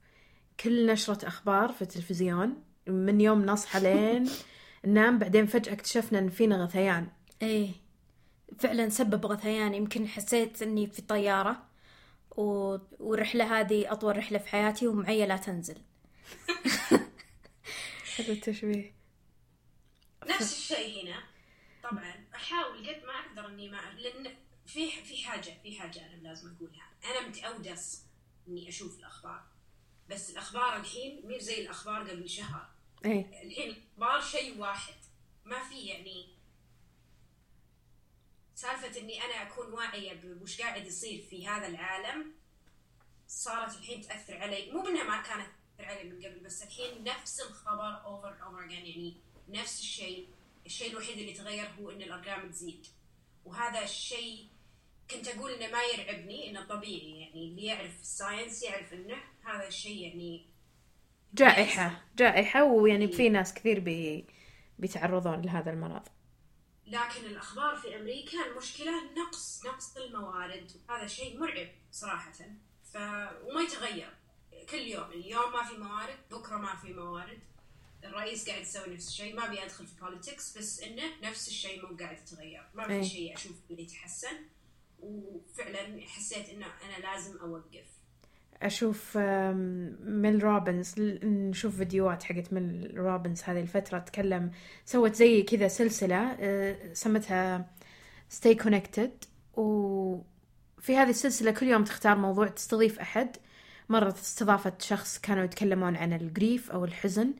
كل 0.60 0.86
نشرة 0.86 1.28
أخبار 1.28 1.72
في 1.72 1.82
التلفزيون 1.82 2.64
من 2.88 3.22
يوم 3.22 3.46
نصحى 3.46 3.80
لين 3.80 4.30
ننام 4.86 5.20
بعدين 5.20 5.46
فجأة 5.46 5.74
اكتشفنا 5.74 6.20
إن 6.20 6.30
فينا 6.30 6.64
غثيان. 6.64 7.08
إيه. 7.42 7.70
فعلا 8.60 8.90
سبب 8.90 9.26
غثيان 9.26 9.74
يمكن 9.74 10.08
حسيت 10.08 10.62
إني 10.62 10.88
في 10.88 11.02
طيارة 11.02 11.64
و... 12.38 12.78
والرحلة 13.00 13.60
هذه 13.60 13.92
أطول 13.92 14.18
رحلة 14.18 14.38
في 14.38 14.50
حياتي 14.50 14.88
ومعي 14.88 15.26
لا 15.26 15.38
تنزل. 15.38 15.76
هذا 18.20 18.34
التشبيه. 18.34 18.94
نفس 20.30 20.58
الشيء 20.58 21.04
هنا. 21.04 21.29
أحاول 22.40 22.88
قد 22.90 23.04
ما 23.04 23.14
أقدر 23.20 23.48
إني 23.48 23.70
ما 23.70 23.92
لأن 23.98 24.36
في 24.66 24.92
في 25.04 25.24
حاجة 25.24 25.58
في 25.64 25.80
حاجة 25.80 26.06
أنا 26.06 26.16
لازم 26.28 26.56
أقولها. 26.56 26.90
أنا 27.06 27.28
متعوده 27.28 27.76
أص- 27.76 27.98
إني 28.48 28.70
أشوف 28.70 29.00
الأخبار. 29.00 29.44
بس 30.10 30.30
الأخبار 30.30 30.76
الحين 30.76 31.22
مو 31.28 31.38
زي 31.38 31.62
الأخبار 31.62 32.10
قبل 32.10 32.30
شهر. 32.30 32.70
إيه. 33.06 33.44
الحين 33.44 33.70
الاخبار 33.70 34.22
شيء 34.22 34.58
واحد. 34.58 34.94
ما 35.46 35.70
في 35.70 35.80
يعني 35.86 36.28
سالفة 38.56 39.00
إني 39.00 39.24
أنا 39.26 39.34
أكون 39.48 39.74
واعية 39.74 40.14
بوش 40.14 40.62
قاعد 40.62 40.86
يصير 40.86 41.26
في 41.30 41.48
هذا 41.48 41.68
العالم 41.68 42.34
صارت 43.28 43.78
الحين 43.78 44.02
تأثر 44.02 44.38
علي. 44.38 44.72
مو 44.72 44.82
بأنها 44.82 45.04
ما 45.04 45.22
كانت 45.22 45.48
تأثر 45.78 45.90
علي 45.90 46.10
من 46.10 46.26
قبل 46.26 46.40
بس 46.40 46.64
الحين 46.64 47.04
نفس 47.04 47.42
الخبر 47.42 48.04
over 48.06 48.44
over 48.44 48.62
يعني 48.72 49.18
نفس 49.50 49.80
الشيء. 49.80 50.28
الشيء 50.70 50.92
الوحيد 50.92 51.18
اللي 51.18 51.34
تغير 51.34 51.68
هو 51.80 51.92
إن 51.92 52.02
الأرقام 52.02 52.52
تزيد. 52.52 52.88
وهذا 53.46 53.84
الشيء 53.84 54.48
كنت 55.12 55.28
أقول 55.28 55.52
إنه 55.52 55.72
ما 55.72 55.84
يرعبني 55.84 56.50
إنه 56.50 56.66
طبيعي. 56.66 57.20
يعني 57.20 57.44
اللي 57.44 57.66
يعرف 57.66 58.02
الـ 58.02 58.09
science 58.09 58.64
يعرف 58.64 58.94
إنه 58.94 59.18
هذا 59.44 59.68
الشيء 59.68 60.02
يعني 60.02 60.50
جائحة 61.34 62.06
جائحة 62.16 62.64
ويعني 62.64 63.08
في 63.08 63.30
ناس 63.30 63.54
كثير 63.54 63.80
بي 63.80 64.26
بيتعرضون 64.80 65.42
لهذا 65.42 65.72
المرض. 65.72 66.08
لكن 66.88 67.26
الأخبار 67.26 67.76
في 67.76 67.96
أمريكا 67.96 68.46
المشكلة 68.52 68.92
نقص 69.18 69.66
نقص 69.66 69.98
الموارد. 69.98 70.72
وهذا 70.90 71.08
شيء 71.08 71.40
مرعب 71.40 71.68
صراحة. 71.92 72.32
ف 72.84 72.96
وما 73.44 73.62
يتغير. 73.62 74.14
كل 74.70 74.78
يوم 74.78 75.12
اليوم 75.12 75.54
ما 75.54 75.64
في 75.64 75.78
موارد 75.78 76.18
بكرة 76.32 76.58
ما 76.58 76.76
في 76.76 76.94
موارد. 76.94 77.40
الرئيس 78.04 78.50
قاعد 78.50 78.62
يسوي 78.62 78.94
نفس 78.94 79.08
الشيء 79.08 79.36
ما 79.36 79.46
أبي 79.48 79.64
أدخل 79.64 79.88
في 79.88 80.02
politics 80.02 80.58
بس 80.58 80.82
إنه 80.84 81.04
نفس 81.24 81.48
الشيء 81.48 81.82
مو 81.82 81.98
قاعد 81.98 82.18
يتغير. 82.18 82.64
ما 82.76 82.90
إيه. 82.90 83.02
في 83.02 83.08
شيء 83.08 83.36
أشوف 83.36 83.56
اللي 83.72 83.84
يتحسن. 83.84 84.38
وفعلا 85.00 86.02
حسيت 86.08 86.50
إنه 86.50 86.66
أنا 86.66 87.06
لازم 87.06 87.38
أوقف. 87.38 88.00
أشوف 88.62 89.18
ميل 89.18 90.44
روبنز 90.44 90.96
نشوف 91.24 91.76
فيديوهات 91.76 92.24
حقت 92.24 92.54
ميل 92.54 92.98
روبنز 92.98 93.44
هذه 93.44 93.62
الفترة 93.62 94.00
تكلم 94.00 94.52
سوت 94.86 95.16
زي 95.16 95.42
كذا 95.42 95.68
سلسلة 95.68 96.38
آه، 96.40 96.94
سمتها 96.94 97.70
Stay 98.32 98.56
Connected. 98.64 99.28
وفي 99.58 100.96
هذه 100.96 101.10
السلسلة 101.10 101.52
كل 101.52 101.68
يوم 101.68 101.84
تختار 101.84 102.18
موضوع 102.18 102.48
تستضيف 102.48 103.00
أحد. 103.00 103.38
مرة 103.90 104.10
استضافت 104.10 104.82
شخص 104.82 105.20
كانوا 105.20 105.44
يتكلمون 105.44 105.96
عن 105.96 106.14
الجريف 106.14 106.72
أو 106.72 106.86
الحزن. 106.86 107.34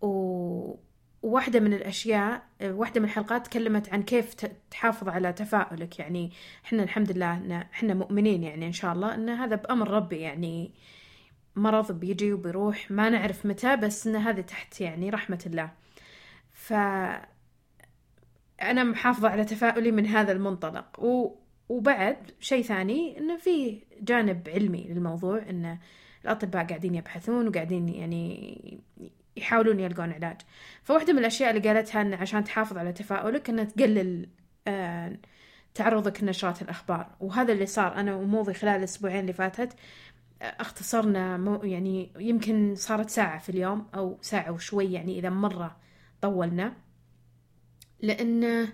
و... 0.00 0.74
وواحدة 1.22 1.60
من 1.60 1.74
الأشياء 1.74 2.42
واحدة 2.62 3.00
من 3.00 3.06
الحلقات 3.06 3.46
تكلمت 3.46 3.92
عن 3.92 4.02
كيف 4.02 4.34
تحافظ 4.70 5.08
على 5.08 5.32
تفاؤلك 5.32 5.98
يعني 5.98 6.32
إحنا 6.64 6.82
الحمد 6.82 7.12
لله 7.12 7.36
إن 7.36 7.52
إحنا 7.52 7.94
مؤمنين 7.94 8.42
يعني 8.42 8.66
إن 8.66 8.72
شاء 8.72 8.92
الله 8.92 9.14
إن 9.14 9.28
هذا 9.28 9.56
بأمر 9.56 9.90
ربي. 9.90 10.16
يعني 10.16 10.74
مرض 11.56 11.92
بيجي 11.92 12.32
وبيروح 12.32 12.90
ما 12.90 13.10
نعرف 13.10 13.46
متى 13.46 13.76
بس 13.76 14.06
إن 14.06 14.16
هذا 14.16 14.40
تحت 14.40 14.80
يعني 14.80 15.10
رحمة 15.10 15.42
الله. 15.46 15.70
ف 16.52 16.72
أنا 18.62 18.84
محافظة 18.84 19.28
على 19.28 19.44
تفاؤلي 19.44 19.90
من 19.90 20.06
هذا 20.06 20.32
المنطلق. 20.32 21.00
و... 21.04 21.36
وبعد 21.68 22.16
شيء 22.40 22.62
ثاني 22.62 23.18
انه 23.18 23.36
في 23.36 23.82
جانب 24.00 24.48
علمي 24.48 24.86
للموضوع 24.88 25.38
إن 25.50 25.78
الأطباء 26.24 26.66
قاعدين 26.66 26.94
يبحثون 26.94 27.48
وقاعدين 27.48 27.88
يعني 27.88 28.80
يحاولون 29.36 29.80
يلقون 29.80 30.12
علاج. 30.12 30.40
فواحدة 30.82 31.12
من 31.12 31.18
الأشياء 31.18 31.50
اللي 31.50 31.68
قالتها 31.68 32.00
إن 32.02 32.14
عشان 32.14 32.44
تحافظ 32.44 32.78
على 32.78 32.92
تفاؤلك 32.92 33.50
ان 33.50 33.68
تقلل 33.68 34.28
آه 34.68 35.16
تعرضك 35.74 36.22
لنشرات 36.22 36.62
الأخبار. 36.62 37.10
وهذا 37.20 37.52
اللي 37.52 37.66
صار. 37.66 37.94
أنا 37.94 38.14
وموضي 38.14 38.54
خلال 38.54 38.78
الأسبوعين 38.78 39.20
اللي 39.20 39.32
فاتت 39.32 39.76
اختصرنا 40.42 41.36
مو 41.36 41.54
يعني 41.54 42.12
يمكن 42.18 42.74
صارت 42.74 43.10
ساعة 43.10 43.38
في 43.38 43.48
اليوم 43.48 43.86
أو 43.94 44.18
ساعة 44.22 44.50
وشوي 44.52 44.92
يعني 44.92 45.18
إذا 45.18 45.30
مرة 45.30 45.76
طولنا. 46.20 46.72
لأن 48.00 48.68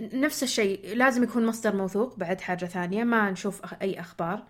نفس 0.00 0.42
الشيء 0.42 0.96
لازم 0.96 1.22
يكون 1.22 1.46
مصدر 1.46 1.76
موثوق 1.76 2.16
بعد 2.16 2.40
حاجة 2.40 2.64
ثانية 2.66 3.04
ما 3.04 3.30
نشوف 3.30 3.74
أي 3.82 4.00
أخبار. 4.00 4.34
آه، 4.38 4.44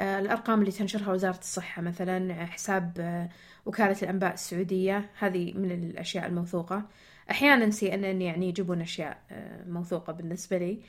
الأرقام 0.00 0.60
اللي 0.60 0.72
تنشرها 0.72 1.12
وزارة 1.12 1.38
الصحة 1.38 1.82
مثلا 1.82 2.46
حساب 2.46 2.96
آه، 3.00 3.28
وكالة 3.66 3.96
الأنباء 4.02 4.34
السعودية. 4.34 5.10
هذه 5.18 5.52
من 5.52 5.70
الأشياء 5.72 6.26
الموثوقة. 6.26 6.88
أحيانا 7.30 7.70
سي 7.70 7.94
أن 7.94 8.04
أن 8.04 8.22
يعني 8.22 8.48
يجيبون 8.48 8.80
أشياء 8.80 9.22
آه، 9.30 9.64
موثوقة 9.64 10.12
بالنسبة 10.12 10.58
لي. 10.58 10.82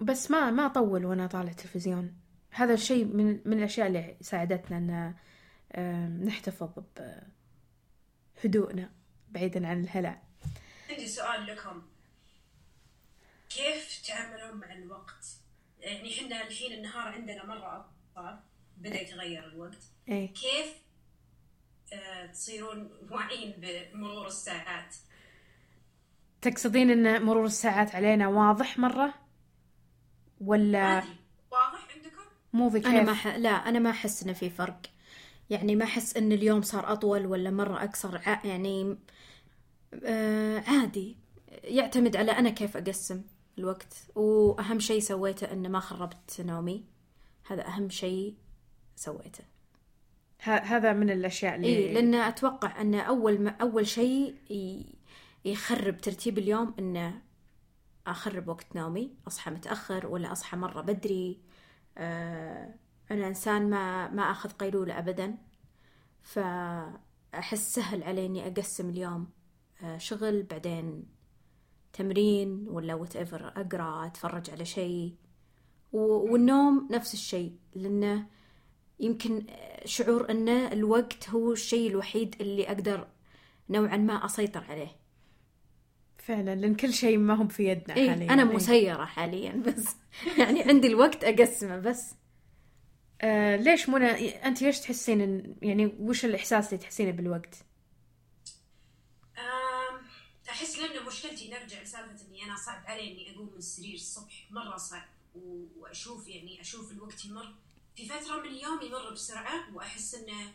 بس 0.00 0.30
ما 0.30 0.50
ما 0.50 0.66
أطول 0.66 1.04
وأنا 1.04 1.26
طالع 1.26 1.52
تلفزيون 1.52 2.14
هذا 2.50 2.74
الشيء 2.74 3.04
من 3.04 3.40
من 3.44 3.58
الأشياء 3.58 3.86
اللي 3.86 4.16
ساعدتنا 4.20 5.14
أم، 5.76 6.24
نحتفظ 6.24 6.68
بهدوءنا 8.44 8.90
بعيدا 9.30 9.66
عن 9.68 9.80
الهلع. 9.80 10.22
عندي 10.90 11.06
سؤال 11.06 11.46
لكم. 11.46 11.82
كيف 13.50 14.02
تعاملون 14.06 14.60
مع 14.60 14.72
الوقت؟ 14.72 15.37
يعني 15.80 16.14
إحنا 16.14 16.46
الحين 16.46 16.72
النهار 16.72 17.08
عندنا 17.08 17.46
مرة 17.46 17.90
أطول 18.16 18.38
بدأ 18.76 19.00
يتغير 19.00 19.48
الوقت. 19.48 19.84
إيه. 20.08 20.32
كيف 20.32 20.74
آه، 21.92 22.26
تصيرون 22.26 22.90
واعيين 23.10 23.54
بمرور 23.58 24.26
الساعات؟ 24.26 24.96
تقصدين 26.42 26.90
إن 26.90 27.22
مرور 27.22 27.44
الساعات 27.44 27.94
علينا 27.94 28.28
واضح 28.28 28.78
مرة؟ 28.78 29.14
ولا 30.40 30.78
عادي 30.78 31.16
واضح 31.52 31.88
عندكم؟ 31.96 32.22
مو 32.52 32.68
ذي 32.68 32.86
أنا 32.86 33.02
ما 33.02 33.14
ح... 33.14 33.26
لا 33.26 33.50
أنا 33.50 33.78
ما 33.78 33.90
أحس 33.90 34.22
إنه 34.22 34.32
في 34.32 34.50
فرق. 34.50 34.80
يعني 35.50 35.76
ما 35.76 35.84
أحس 35.84 36.16
إن 36.16 36.32
اليوم 36.32 36.62
صار 36.62 36.92
أطول 36.92 37.26
ولا 37.26 37.50
مرة 37.50 37.84
أقصر 37.84 38.18
ع... 38.26 38.46
يعني 38.46 38.98
آه 40.04 40.64
عادي. 40.66 41.16
يعتمد 41.64 42.16
على 42.16 42.32
أنا 42.32 42.50
كيف 42.50 42.76
أقسم. 42.76 43.22
الوقت. 43.58 43.94
وأهم 44.14 44.78
شيء 44.78 45.00
سويته 45.00 45.52
انه 45.52 45.68
ما 45.68 45.80
خربت 45.80 46.40
نومي. 46.40 46.84
هذا 47.46 47.66
أهم 47.66 47.88
شيء 47.88 48.34
سويته. 48.96 49.44
ه- 50.42 50.50
هذا 50.50 50.92
من 50.92 51.10
الأشياء 51.10 51.54
اللي 51.54 51.66
اي 51.66 51.94
لأن 51.94 52.14
أتوقع 52.14 52.80
إن 52.80 52.94
أول 52.94 53.40
ما 53.40 53.50
أول 53.50 53.86
شيء 53.86 54.34
يخرب 55.44 55.98
ترتيب 55.98 56.38
اليوم 56.38 56.74
انه 56.78 57.22
أخرب 58.06 58.48
وقت 58.48 58.76
نومي. 58.76 59.10
أصحى 59.26 59.50
متأخر 59.50 60.06
ولا 60.06 60.32
أصحى 60.32 60.56
مرة 60.56 60.80
بدري. 60.80 61.40
آه 61.98 62.74
أنا 63.10 63.28
إنسان 63.28 63.70
ما 63.70 64.08
ما 64.10 64.22
أخذ 64.30 64.50
قيلولة 64.50 64.98
ابدا. 64.98 65.36
فأحس 66.22 67.74
سهل 67.74 68.02
علي 68.02 68.26
اني 68.26 68.46
أقسم 68.46 68.90
اليوم 68.90 69.28
آه 69.82 69.98
شغل 69.98 70.42
بعدين 70.42 71.04
تمرين 71.98 72.66
ولا 72.68 72.94
وات 72.94 73.16
ايفر 73.16 73.52
أقرأ 73.56 74.06
أتفرج 74.06 74.50
على 74.50 74.64
شيء. 74.64 75.14
والنوم 75.92 76.88
نفس 76.90 77.14
الشيء 77.14 77.52
لأنه 77.74 78.26
يمكن 79.00 79.44
شعور 79.84 80.30
إن 80.30 80.48
الوقت 80.48 81.28
هو 81.28 81.52
الشيء 81.52 81.90
الوحيد 81.90 82.34
اللي 82.40 82.68
أقدر 82.68 83.06
نوعا 83.70 83.96
ما 83.96 84.24
أسيطر 84.26 84.64
عليه. 84.68 84.90
فعلا 86.18 86.54
لأن 86.54 86.74
كل 86.74 86.92
شيء 86.92 87.18
ما 87.18 87.34
هم 87.34 87.48
في 87.48 87.68
يدنا 87.68 87.96
إيه 87.96 88.10
حاليا. 88.10 88.32
أنا 88.32 88.42
إيه. 88.42 88.56
مسيرة 88.56 89.04
حاليا 89.04 89.52
بس. 89.66 89.96
يعني 90.38 90.62
عندي 90.62 90.86
الوقت 90.86 91.24
أقسمه 91.24 91.78
بس. 91.78 92.14
آه 93.20 93.56
ليش 93.56 93.88
منى 93.88 94.06
أنت 94.44 94.62
ليش 94.62 94.80
تحسين 94.80 95.20
إن 95.20 95.54
يعني 95.62 95.86
وش 96.00 96.24
الإحساس 96.24 96.72
اللي 96.72 96.84
تحسينه 96.84 97.10
بالوقت؟ 97.10 97.67
أحس 100.58 100.78
لأن 100.78 101.06
مشكلتي 101.06 101.48
نرجع 101.50 101.82
لسالفة 101.82 102.26
إني 102.26 102.44
أنا 102.44 102.56
صعب 102.56 102.86
علي 102.86 103.12
إني 103.12 103.34
أقوم 103.34 103.46
من 103.52 103.58
السرير 103.58 103.94
الصبح 103.94 104.46
مرة 104.50 104.76
صعب 104.76 105.08
وأشوف 105.76 106.28
يعني 106.28 106.60
أشوف 106.60 106.90
الوقت 106.92 107.24
يمر. 107.24 107.54
في 107.96 108.06
فترة 108.08 108.40
من 108.40 108.48
اليوم 108.48 108.82
يمر 108.82 109.10
بسرعة 109.10 109.74
وأحس 109.74 110.14
إنه 110.14 110.52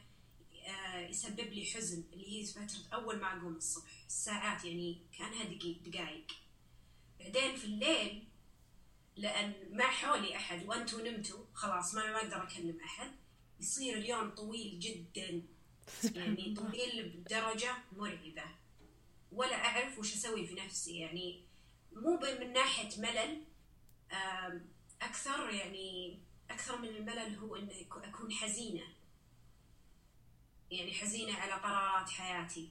آه، 0.68 1.00
يسبب 1.00 1.40
لي 1.54 1.66
حزن 1.66 2.04
اللي 2.14 2.42
هي 2.42 2.46
فترة 2.46 2.80
أول 2.94 3.20
ما 3.20 3.28
أقوم 3.38 3.56
الصبح. 3.56 3.92
الساعات 4.08 4.66
يعني 4.66 4.98
كأنها 5.18 5.44
دقيق 5.44 5.78
دقائق 5.86 6.28
بعدين 7.20 7.56
في 7.56 7.66
الليل 7.66 8.24
لأن 9.18 9.54
ما 9.72 9.84
حولي 9.84 10.36
أحد 10.36 10.66
وأنتم 10.66 11.08
نمتوا 11.08 11.46
خلاص 11.54 11.96
ما 11.96 12.16
أقدر 12.18 12.44
أكلم 12.44 12.78
أحد 12.86 13.12
يصير 13.60 13.98
اليوم 13.98 14.30
طويل 14.30 14.80
جدا. 14.80 15.42
يعني 16.16 16.56
طويل 16.56 17.10
بدرجة 17.10 17.76
مرعبة. 17.98 18.44
ولا 19.34 19.56
أعرف 19.56 20.00
وش 20.00 20.13
أسوي 20.13 20.48
في 20.48 20.54
نفسي 20.54 20.98
يعني 21.00 21.44
مو 21.92 22.20
من 22.40 22.54
ناحية 22.54 23.02
ملل 23.02 23.44
أكثر 25.02 25.50
يعني 25.50 26.20
أكثر 26.50 26.78
من 26.78 26.88
الملل 26.88 27.36
هو 27.36 27.56
إن 27.56 27.70
أكون 27.92 28.32
حزينة. 28.32 28.84
يعني 30.72 30.94
حزينة 30.94 31.34
على 31.34 31.52
قرارات 31.54 32.10
حياتي. 32.10 32.70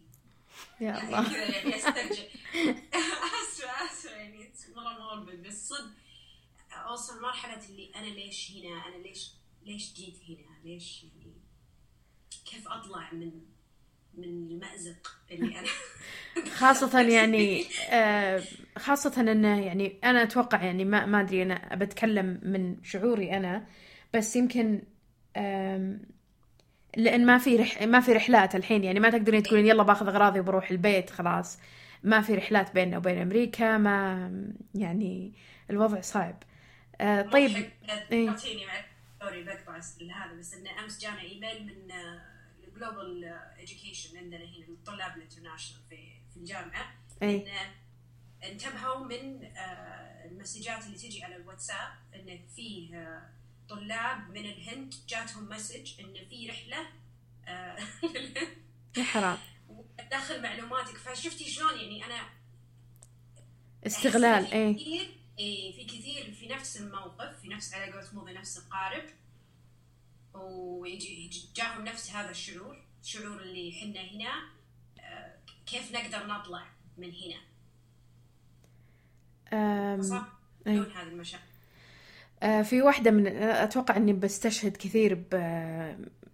يا 0.80 0.86
يعني 0.86 1.08
الله. 1.08 1.28
كذا 1.28 1.56
يعني 1.56 1.76
أسترجع. 1.76 2.22
اسفه 3.42 3.86
اسفه 3.86 4.10
يعني 4.10 4.52
مره 4.68 4.92
مغربل 4.92 5.36
بس 5.36 5.68
صدق 5.68 5.90
اوصل 6.72 7.22
مرحله 7.22 7.68
اللي 7.68 7.94
أنا 7.94 8.06
ليش 8.06 8.50
هنا 8.50 8.86
أنا 8.86 8.96
ليش 8.96 9.30
ليش 9.62 9.92
جيت 9.92 10.16
هنا؟ 10.28 10.58
ليش 10.64 11.04
يعني 11.04 11.32
كيف 12.44 12.68
أطلع 12.68 13.12
من 13.12 13.46
من 14.18 14.24
المأزق 14.24 15.16
اللي 15.30 15.58
أنا 15.58 15.68
خاصة 16.58 17.00
يعني 17.00 17.64
آه 17.90 18.42
خاصة 18.78 19.20
إنه 19.20 19.66
يعني 19.66 19.98
أنا 20.04 20.22
أتوقع 20.22 20.62
يعني 20.62 20.84
ما 20.84 21.06
ما 21.06 21.20
أدري 21.20 21.42
أنا 21.42 21.74
بتكلم 21.74 22.40
من 22.42 22.76
شعوري 22.82 23.36
أنا 23.36 23.66
بس 24.14 24.36
يمكن 24.36 24.82
لأن 26.96 27.26
ما 27.26 27.38
في 27.38 27.56
رح 27.56 27.82
ما 27.82 28.00
في 28.00 28.12
رحلات 28.12 28.54
الحين. 28.54 28.84
يعني 28.84 29.00
ما 29.00 29.10
تقدرين 29.10 29.42
تقولين 29.42 29.66
يلا 29.66 29.82
باخذ 29.82 30.08
أغراضي 30.08 30.40
وبروح 30.40 30.70
البيت 30.70 31.10
خلاص. 31.10 31.58
ما 32.02 32.20
في 32.20 32.34
رحلات 32.34 32.74
بيننا 32.74 32.98
وبين 32.98 33.18
أمريكا 33.18 33.78
ما 33.78 34.30
يعني 34.74 35.32
الوضع 35.70 36.00
صعب. 36.00 36.42
آه 37.00 37.22
طيب 37.22 37.70
إيه. 38.12 38.30
بقطع 39.44 39.76
هذا 40.10 40.38
بس 40.38 40.54
انه 40.54 40.84
أمس 40.84 41.00
جانا 41.00 41.20
إيميل 41.20 41.66
من 41.66 41.92
الـ 42.72 42.80
Global 42.80 43.24
Education 43.58 44.18
عندنا 44.18 44.44
هنا 44.44 44.66
الطلاب 44.68 45.16
الـ 45.16 45.21
international 45.21 45.82
في 45.90 45.96
في 46.30 46.36
الجامعة. 46.36 46.94
أي. 47.22 47.36
انه 47.36 47.74
انتبهوا 48.44 49.04
من 49.04 49.44
آه، 49.44 50.24
المسجات 50.24 50.86
اللي 50.86 50.98
تجي 50.98 51.24
على 51.24 51.36
الواتساب. 51.36 51.92
انه 52.14 52.40
فيه 52.56 52.96
آه، 52.96 53.30
طلاب 53.68 54.30
من 54.30 54.44
الهند 54.44 54.94
جاتهم 55.08 55.48
مسج 55.48 56.00
انه 56.00 56.24
في 56.28 56.50
رحلة 56.50 56.86
آه، 57.46 57.78
يا 58.98 59.02
حرام. 59.02 59.38
داخل 60.10 60.42
معلوماتك. 60.42 60.96
فشفتي 60.96 61.50
شلون 61.50 61.80
يعني 61.80 62.04
أنا 62.04 62.28
استغلال 63.86 64.52
اي 64.52 64.74
في 64.74 64.80
كثير 64.80 65.16
إيه 65.38 65.72
في 65.72 65.84
كثير 65.84 66.32
في 66.32 66.48
نفس 66.48 66.76
الموقف 66.76 67.40
في 67.40 67.48
نفس 67.48 67.74
على 67.74 67.92
قولة 67.92 68.08
موضوع 68.12 68.32
نفس 68.32 68.58
القارب. 68.58 69.04
ويجي 70.34 71.24
يجي- 71.24 71.48
جاهم 71.56 71.84
نفس 71.84 72.10
هذا 72.10 72.30
الشعور 72.30 72.76
الشعور 73.02 73.42
اللي 73.42 73.72
حنا 73.72 74.00
هنا 74.00 74.32
آه، 75.00 75.34
كيف 75.66 75.92
نقدر 75.92 76.26
نطلع 76.26 76.66
من 76.98 77.12
هنا 77.12 77.40
آم، 79.94 80.02
صح؟ 80.02 80.28
إيه. 80.66 80.76
دون 80.76 80.90
هذه 80.92 81.08
المشاعر 81.08 81.42
آه، 82.42 82.62
في 82.62 82.82
واحدة 82.82 83.10
من 83.10 83.26
أتوقع 83.36 83.96
إني 83.96 84.12
بستشهد 84.12 84.76
كثير 84.76 85.14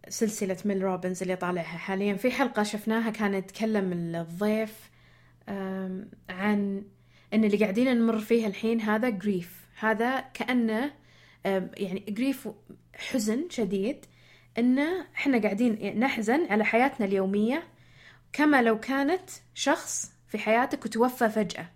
بسلسلة 0.07 0.57
ميل 0.65 0.83
روبنز 0.83 1.23
اللي 1.23 1.37
طالعها 1.37 1.79
حاليا 1.79 2.15
في 2.15 2.31
حلقة 2.31 2.63
شفناها 2.63 3.11
كان 3.11 3.35
يتكلم 3.35 3.93
الضيف 4.17 4.91
عن 6.29 6.85
إن 7.35 7.45
اللي 7.45 7.57
قاعدين 7.57 7.97
نمر 7.99 8.19
فيه 8.19 8.47
الحين 8.47 8.81
هذا 8.81 9.09
grief 9.09 9.67
هذا 9.79 10.21
كأنه 10.21 10.93
يعني 11.45 12.05
grief 12.09 12.49
حزن 12.99 13.47
شديد 13.51 14.07
إنه 14.59 15.07
إحنا 15.17 15.39
قاعدين 15.39 15.99
نحزن 16.01 16.47
على 16.53 16.65
حياتنا 16.65 17.07
اليومية 17.07 17.63
كما 18.33 18.63
لو 18.63 18.81
كانت 18.81 19.31
شخص 19.55 20.13
في 20.29 20.39
حياتك 20.39 20.85
وتوفى 20.85 21.29
فجأة. 21.29 21.71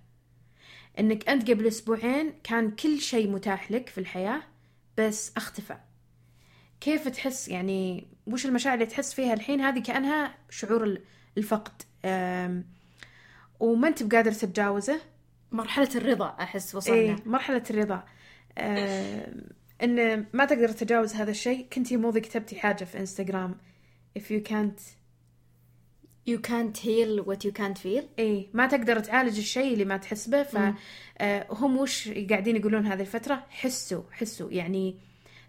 إنك 0.99 1.29
أنت 1.29 1.51
قبل 1.51 1.67
أسبوعين 1.67 2.33
كان 2.45 2.71
كل 2.71 3.01
شيء 3.01 3.31
متاح 3.31 3.71
لك 3.73 3.89
في 3.89 3.99
الحياة 3.99 4.43
بس 4.99 5.33
أختفى. 5.37 5.77
كيف 6.81 7.09
تحس؟ 7.09 7.49
يعني 7.49 8.07
وش 8.27 8.47
المشاعر 8.47 8.75
اللي 8.75 8.87
تحس 8.87 9.15
فيها 9.15 9.35
الحين؟ 9.35 9.61
هذه 9.61 9.83
كأنها 9.83 10.35
شعور 10.51 10.85
ال- 10.85 11.03
الفقد. 11.39 11.83
وما 13.61 13.89
أنت 13.89 14.03
بقادر 14.03 14.33
تتجاوزه؟ 14.33 15.01
مرحلة 15.53 15.89
الرضا 15.95 16.37
أحس 16.41 16.75
وصلنا. 16.75 16.97
إيه 16.99 17.17
مرحلة 17.27 17.63
الرضا. 17.71 18.05
إن 19.83 20.27
ما 20.33 20.45
تقدر 20.45 20.69
تتجاوز 20.69 21.15
هذا 21.15 21.31
الشيء 21.31 21.67
كنتي 21.73 21.97
موضي 21.97 22.21
كتبتي 22.21 22.57
حاجة 22.57 22.85
في 22.85 22.99
انستغرام 23.01 23.55
if 24.19 24.23
you 24.23 24.41
can't 24.51 24.81
you 26.31 26.39
can't 26.39 26.77
heal 26.79 27.25
what 27.25 27.45
you 27.45 27.53
can't 27.61 27.79
feel. 27.79 28.03
إيه 28.19 28.49
ما 28.55 28.67
تقدر 28.67 29.01
تعالج 29.01 29.39
الشيء 29.39 29.73
اللي 29.73 29.85
ما 29.85 29.97
تحس 29.97 30.29
به 30.29 30.43
فهم 30.43 31.77
وش 31.77 32.09
قاعدين 32.09 32.57
يقولون 32.57 32.87
هذه 32.87 33.01
الفترة؟ 33.01 33.47
حسوا 33.51 34.03
حسوا. 34.13 34.51
يعني 34.53 34.97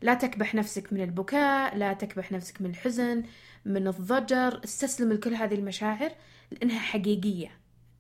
لا 0.02 0.14
تكبح 0.14 0.56
نفسك 0.56 0.94
من 0.94 1.02
البكاء 1.02 1.78
لا 1.78 1.94
تكبح 1.94 2.32
نفسك 2.32 2.62
من 2.62 2.70
الحزن 2.70 3.24
من 3.66 3.88
الضجر. 3.88 4.62
استسلم 4.64 5.14
لكل 5.14 5.34
هذه 5.34 5.56
المشاعر 5.56 6.12
لأنها 6.52 6.80
حقيقية. 6.80 7.52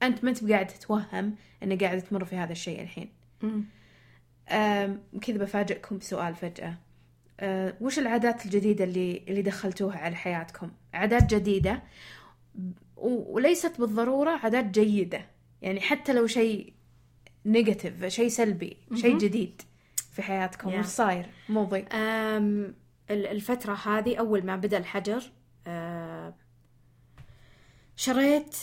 أنت 0.04 0.24
ما 0.24 0.30
أنت 0.30 0.52
قاعد 0.52 0.67
تتوهم 0.67 1.36
أنك 1.63 1.84
قاعد 1.84 2.02
تمر 2.02 2.26
في 2.26 2.36
هذا 2.36 2.52
الشيء 2.52 2.82
الحين. 2.82 3.10
أم، 3.43 3.65
كذا 5.22 5.38
بفاجئكم 5.38 5.98
بسؤال 5.98 6.36
فجأة. 6.36 6.78
أه، 7.39 7.74
وش 7.82 8.00
العادات 8.00 8.46
الجديدة 8.46 8.84
اللي 8.84 9.24
اللي 9.28 9.42
دخلتوها 9.42 9.98
على 9.98 10.16
حياتكم؟ 10.16 10.72
عادات 10.94 11.36
جديدة 11.36 11.84
وليست 12.98 13.80
بالضرورة 13.80 14.32
عادات 14.32 14.66
جيدة. 14.66 15.26
يعني 15.62 15.82
حتى 15.82 16.13
لو 16.13 16.28
شيء 16.28 16.74
negative 17.46 18.06
شيء 18.06 18.28
سلبي 18.28 18.78
شيء 18.96 19.18
جديد 19.18 19.62
في 20.12 20.22
حياتكم 20.22 20.72
Yeah. 20.72 20.80
وش 20.80 20.86
صاير؟ 20.86 21.26
موضي 21.50 21.86
الفترة 23.10 23.74
هذه 23.74 24.16
أول 24.16 24.46
ما 24.46 24.56
بدأ 24.56 24.78
الحجر 24.78 25.24
آه، 25.68 26.34
شريت 27.96 28.56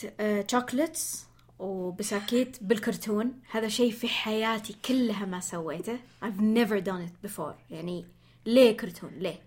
chocolates 0.51 1.27
وبساكيت 1.61 2.63
بالكرتون. 2.63 3.33
هذا 3.51 3.69
شيء 3.69 3.93
في 3.93 4.09
حياتي 4.09 4.77
كلها 4.85 5.27
ما 5.27 5.41
سويته. 5.41 5.99
I've 6.23 6.41
never 6.41 6.85
done 6.85 7.09
it 7.09 7.29
before. 7.29 7.55
يعني 7.71 8.05
ليه 8.47 8.77
كرتون؟ 8.77 9.11
ليه؟ 9.19 9.39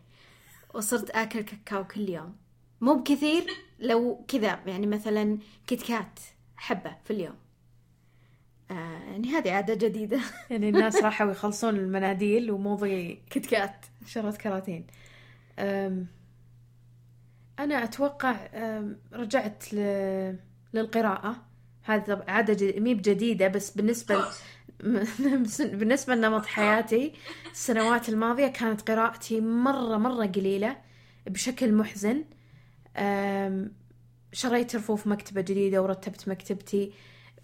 وصرت 0.74 1.10
آكل 1.10 1.42
كاكاو 1.42 1.88
كل 1.88 2.10
يوم. 2.10 2.36
مو 2.82 2.94
بكثير 2.96 3.44
لو 3.80 4.26
كذا. 4.28 4.60
يعني 4.66 4.88
مثلا 4.88 5.38
كيت 5.68 5.84
كات 5.84 6.20
حبة 6.58 6.96
في 7.04 7.14
اليوم. 7.14 7.36
آه 8.72 8.74
يعني 9.04 9.28
هذه 9.28 9.52
عادة 9.52 9.74
جديدة. 9.88 10.20
يعني 10.52 10.70
الناس 10.70 10.96
راحوا 11.04 11.32
يخلصون 11.32 11.76
المناديل 11.76 12.52
وموضي 12.52 13.22
كيت 13.30 13.46
كات 13.46 13.86
شرت 14.06 14.38
كراتين. 14.38 14.88
أنا 17.60 17.84
أتوقع 17.84 18.36
رجعت. 19.14 19.64
للقراءة. 20.74 21.53
هذا 21.84 22.24
عادة 22.28 22.80
مي 22.80 22.94
بجديدة 22.94 23.48
بس 23.48 23.72
بالنسبة 23.72 24.26
بالنسبة 25.80 26.16
لنمط 26.16 26.46
حياتي 26.46 27.14
السنوات 27.52 28.10
الماضية 28.10 28.48
كانت 28.48 28.92
قراءتي 28.92 29.42
مرة 29.42 29.98
مرة 29.98 30.26
قليلة 30.26 30.78
بشكل 31.28 31.74
محزن. 31.74 32.24
شريت 34.32 34.76
رفوف 34.76 35.08
مكتبة 35.08 35.42
جديدة 35.42 35.82
ورتبت 35.82 36.30
مكتبتي. 36.30 36.92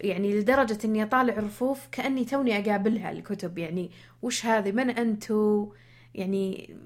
يعني 0.00 0.40
لدرجة 0.40 0.78
إني 0.84 1.02
أطالع 1.02 1.34
رفوف 1.34 1.86
كأني 1.92 2.24
توني 2.24 2.58
أقابلها 2.58 3.10
الكتب. 3.10 3.58
يعني 3.58 3.90
وش 4.22 4.46
هذه؟ 4.46 4.72
من 4.72 4.90
أنتو؟ 4.90 5.72
يعني 6.14 6.76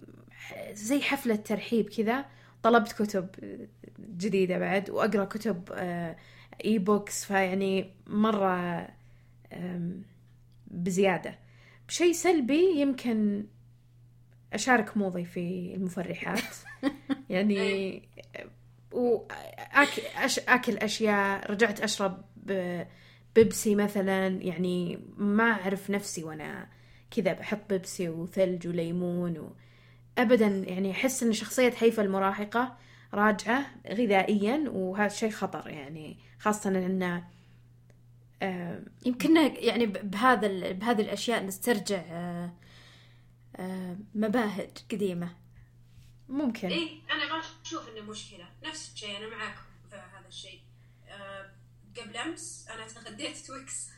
زي 0.73 1.01
حفلة 1.01 1.37
ترحيب 1.37 1.89
كذا. 1.89 2.25
طلبت 2.63 2.93
كتب 2.93 3.29
جديدة 4.01 4.59
بعد 4.59 4.91
وأقرأ 4.91 5.25
كتب 5.25 5.69
e-books 6.65 7.25
فيعني 7.25 7.91
مرة 8.07 8.89
بزيادة. 10.67 11.39
بشيء 11.89 12.13
سلبي 12.13 12.81
يمكن 12.81 13.47
أشارك 14.53 14.97
موضي 14.97 15.25
في 15.25 15.75
المفرحات. 15.75 16.55
يعني 17.31 18.03
وأكل 18.93 20.03
أكل 20.49 20.77
أشياء. 20.77 21.51
رجعت 21.51 21.81
أشرب 21.81 22.25
بيبسي 23.35 23.75
مثلا. 23.75 24.27
يعني 24.27 24.99
ما 25.17 25.51
أعرف 25.51 25.91
نفسي 25.91 26.25
وأنا 26.25 26.69
كذا 27.11 27.33
بحط 27.33 27.59
بيبسي 27.71 28.09
وثلج 28.09 28.69
وليمون 28.69 29.39
و... 29.39 29.53
أبدا 30.19 30.47
يعني 30.47 30.91
أحس 30.91 31.23
أن 31.23 31.33
شخصية 31.33 31.75
هيفا 31.79 32.03
المراهقة 32.03 32.77
راجعة 33.15 33.67
غذائيا 33.89 34.65
وهذا 34.69 35.09
شيء 35.09 35.31
خطر 35.31 35.69
يعني 35.69 36.19
خاصة 36.39 36.71
أنه 36.71 37.29
آه 38.43 38.83
يمكن 39.07 39.37
يعني 39.37 39.87
بهذا 39.87 40.73
بهذه 40.73 41.01
الأشياء 41.01 41.45
نسترجع 41.45 42.03
آه 42.11 42.53
آه 43.57 43.97
مباهج 44.15 44.71
قديمة. 44.93 45.37
ممكن. 46.29 46.69
إيه 46.69 47.01
أنا 47.11 47.33
ما 47.33 47.43
أشوف 47.65 47.89
إنه 47.89 48.01
مشكلة. 48.11 48.49
نفس 48.65 48.93
الشيء 48.95 49.17
أنا 49.17 49.29
معاكم 49.29 49.63
في 49.91 49.97
هذا 49.97 50.29
الشيء. 50.29 50.61
قبل 51.97 52.17
أمس 52.17 52.69
أنا 52.69 52.87
تغديت 52.87 53.37
Twix 53.37 53.89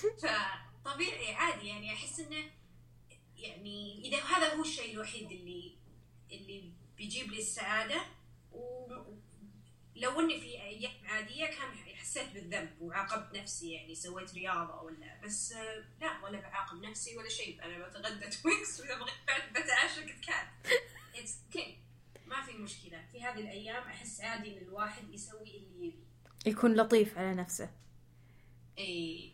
فطبيعي 0.22 1.34
عادي 1.34 1.66
يعني 1.66 1.92
أحس 1.92 2.20
إنه 2.20 2.50
يعني 3.36 4.02
إذا 4.04 4.22
هذا 4.22 4.54
هو 4.54 4.62
الشيء 4.62 4.94
الوحيد 4.94 5.30
اللي 5.30 5.79
اللي 6.32 6.72
بيجيب 6.96 7.30
لي 7.30 7.38
السعادة 7.38 8.00
ولو 8.52 10.20
إني 10.20 10.40
في 10.40 10.62
أيام 10.62 10.92
عادية 11.04 11.46
كان 11.46 11.94
حسيت 11.94 12.32
بالذنب 12.32 12.70
وعاقبت 12.80 13.36
نفسي 13.38 13.72
يعني 13.72 13.94
سويت 13.94 14.34
رياضة 14.34 14.82
ولا 14.82 15.20
بس 15.24 15.54
لا 16.00 16.24
ولا 16.24 16.40
بعاقب 16.40 16.82
نفسي 16.82 17.16
ولا 17.16 17.28
شيء. 17.28 17.64
أنا 17.64 17.88
بتغدى 17.88 18.26
Twix 18.36 18.80
واذا 18.80 18.98
بغيت 18.98 19.50
بتعشى 19.50 20.02
Kit 20.02 20.24
Kat 20.24 20.48
ما 22.26 22.42
في 22.42 22.52
مشكلة. 22.52 23.06
في 23.12 23.22
هذه 23.22 23.40
الأيام 23.40 23.82
أحس 23.82 24.20
عادي 24.20 24.58
إن 24.58 24.62
الواحد 24.62 25.10
يسوي 25.14 25.56
اللي 25.56 25.86
يبي. 25.86 26.04
يكون 26.46 26.74
لطيف 26.74 27.18
على 27.18 27.34
نفسه. 27.34 27.70
إي. 28.78 29.32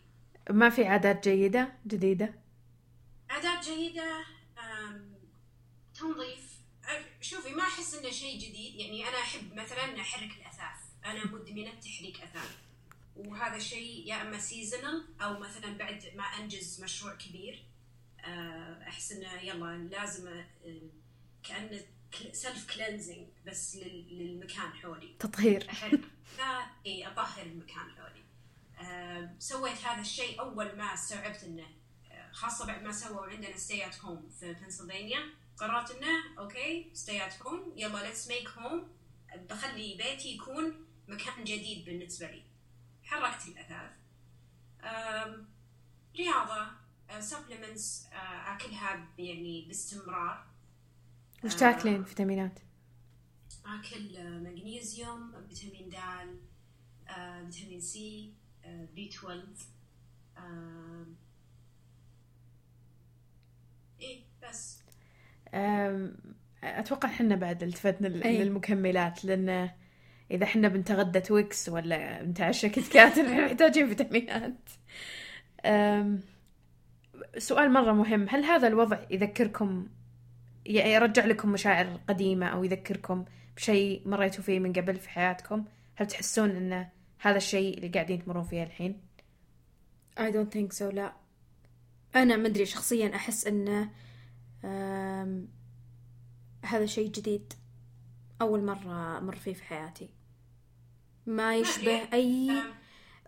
ما 0.51 0.71
في 0.71 0.85
عادات 0.85 1.29
جيدة 1.29 1.73
جديدة؟ 1.87 2.35
عادات 3.31 3.65
جيدة 3.65 4.25
تنظيف. 5.95 6.46
شوفي 7.31 7.51
ما 7.51 7.63
أحس 7.63 7.95
إنه 7.95 8.11
شيء 8.11 8.39
جديد. 8.39 8.75
يعني 8.75 9.09
أنا 9.09 9.19
أحب 9.19 9.55
مثلا 9.55 10.01
أحرك 10.01 10.31
الأثاث. 10.37 10.81
أنا 11.05 11.25
مدمنة 11.27 11.71
تحريك 11.81 12.21
أثاث. 12.21 12.57
وهذا 13.17 13.57
الشيء 13.57 14.09
يا 14.09 14.23
إما 14.23 14.39
seasonal 14.39 15.05
أو 15.21 15.39
مثلا 15.39 15.79
بعد 15.79 16.13
ما 16.17 16.25
أنجز 16.25 16.83
مشروع 16.83 17.15
كبير 17.15 17.65
آه، 18.21 18.83
أحس 18.89 19.13
إنه 19.13 19.33
يلا 19.33 19.77
لازم 19.77 20.29
آه، 20.29 20.47
كانه 21.43 21.81
self 22.33 22.75
cleansing 22.77 23.27
بس 23.47 23.77
للمكان 24.11 24.73
حولي. 24.73 25.17
تطهير. 25.19 25.71
إي 26.87 27.07
أطهر 27.07 27.47
المكان 27.47 27.91
حولي. 27.97 28.25
أه 28.79 29.35
سويت 29.39 29.85
هذا 29.85 30.01
الشيء 30.01 30.41
أول 30.41 30.77
ما 30.77 30.95
استوعبت 30.95 31.45
إنه 31.45 31.67
آه، 32.11 32.33
خاصة 32.33 32.67
بعد 32.67 32.83
ما 32.83 32.93
سووا 32.93 33.27
عندنا 33.27 33.57
stay 33.57 33.87
at 33.87 34.01
home 34.01 34.29
في 34.41 34.53
بنسلفانيا 34.53 35.19
قررت 35.59 35.91
انه 35.91 36.39
okay؟ 36.39 36.91
stay 36.95 37.27
at 37.27 37.43
home 37.43 37.73
يلا 37.77 38.07
let's 38.07 38.29
make 38.29 38.49
home 38.49 38.89
بخلي 39.37 39.97
بيتي 39.97 40.35
يكون 40.35 40.87
مكان 41.09 41.45
جديد 41.45 41.85
بالنسبة 41.85 42.31
لي. 42.31 42.43
حركت 43.03 43.49
الأثاث. 43.49 43.91
رياضة 46.17 46.71
supplements 47.21 48.07
أكلها 48.47 49.09
يعني 49.19 49.65
باستمرار. 49.67 50.47
وش 51.45 51.55
تاكلين 51.55 52.05
فيتامينات؟ 52.05 52.61
أكل 53.67 54.41
مغنيسيوم 54.43 55.47
فيتامين 55.49 55.89
د 55.89 55.95
فيتامين 57.51 57.81
C 57.81 58.35
B 58.67 59.09
12 59.09 59.47
إيه 64.01 64.25
بس. 64.43 64.86
أتوقع 66.65 67.09
إحنا 67.09 67.37
بعد 67.37 67.63
التفتنا 67.63 68.09
للمكملات 68.09 69.25
لأن 69.25 69.71
إذا 70.31 70.45
إحنا 70.45 70.69
بنتغدى 70.69 71.21
Twix 71.21 71.69
ولا 71.69 72.23
بنتعشى 72.23 72.69
Kit 72.69 72.93
Kat 72.93 73.19
محتاجين 73.45 73.89
فيتامينات. 73.89 74.59
سؤال 77.39 77.73
مرة 77.73 77.93
مهم. 77.93 78.27
هل 78.31 78.45
هذا 78.45 78.69
الوضع 78.69 78.99
يذكركم 79.11 79.89
يرجع 80.67 81.25
لكم 81.25 81.53
مشاعر 81.53 82.01
قديمة 82.09 82.47
أو 82.47 82.65
يذكركم 82.65 83.25
بشيء 83.57 84.03
مريتوا 84.09 84.43
فيه 84.45 84.59
من 84.59 84.73
قبل 84.73 84.97
في 84.97 85.09
حياتكم؟ 85.09 85.65
هل 85.97 86.07
تحسون 86.07 86.51
إن 86.51 86.87
هذا 87.19 87.37
الشيء 87.37 87.77
اللي 87.77 87.89
قاعدين 87.89 88.25
تمرون 88.25 88.45
فيه 88.45 88.63
الحين؟ 88.63 89.01
I 90.21 90.23
don't 90.23 90.57
think 90.57 90.79
so 90.79 90.83
لا. 90.83 91.13
أنا 92.17 92.37
مدري 92.37 92.67
شخصيا 92.67 93.15
أحس 93.15 93.47
أنه 93.47 93.91
هذا 96.63 96.87
شيء 96.87 97.11
جديد. 97.11 97.53
أول 98.41 98.65
مرة 98.65 99.19
أمر 99.19 99.37
فيه 99.37 99.55
في 99.55 99.65
حياتي. 99.65 100.09
ما 101.27 101.57
يشبه 101.57 102.09
أي 102.13 102.51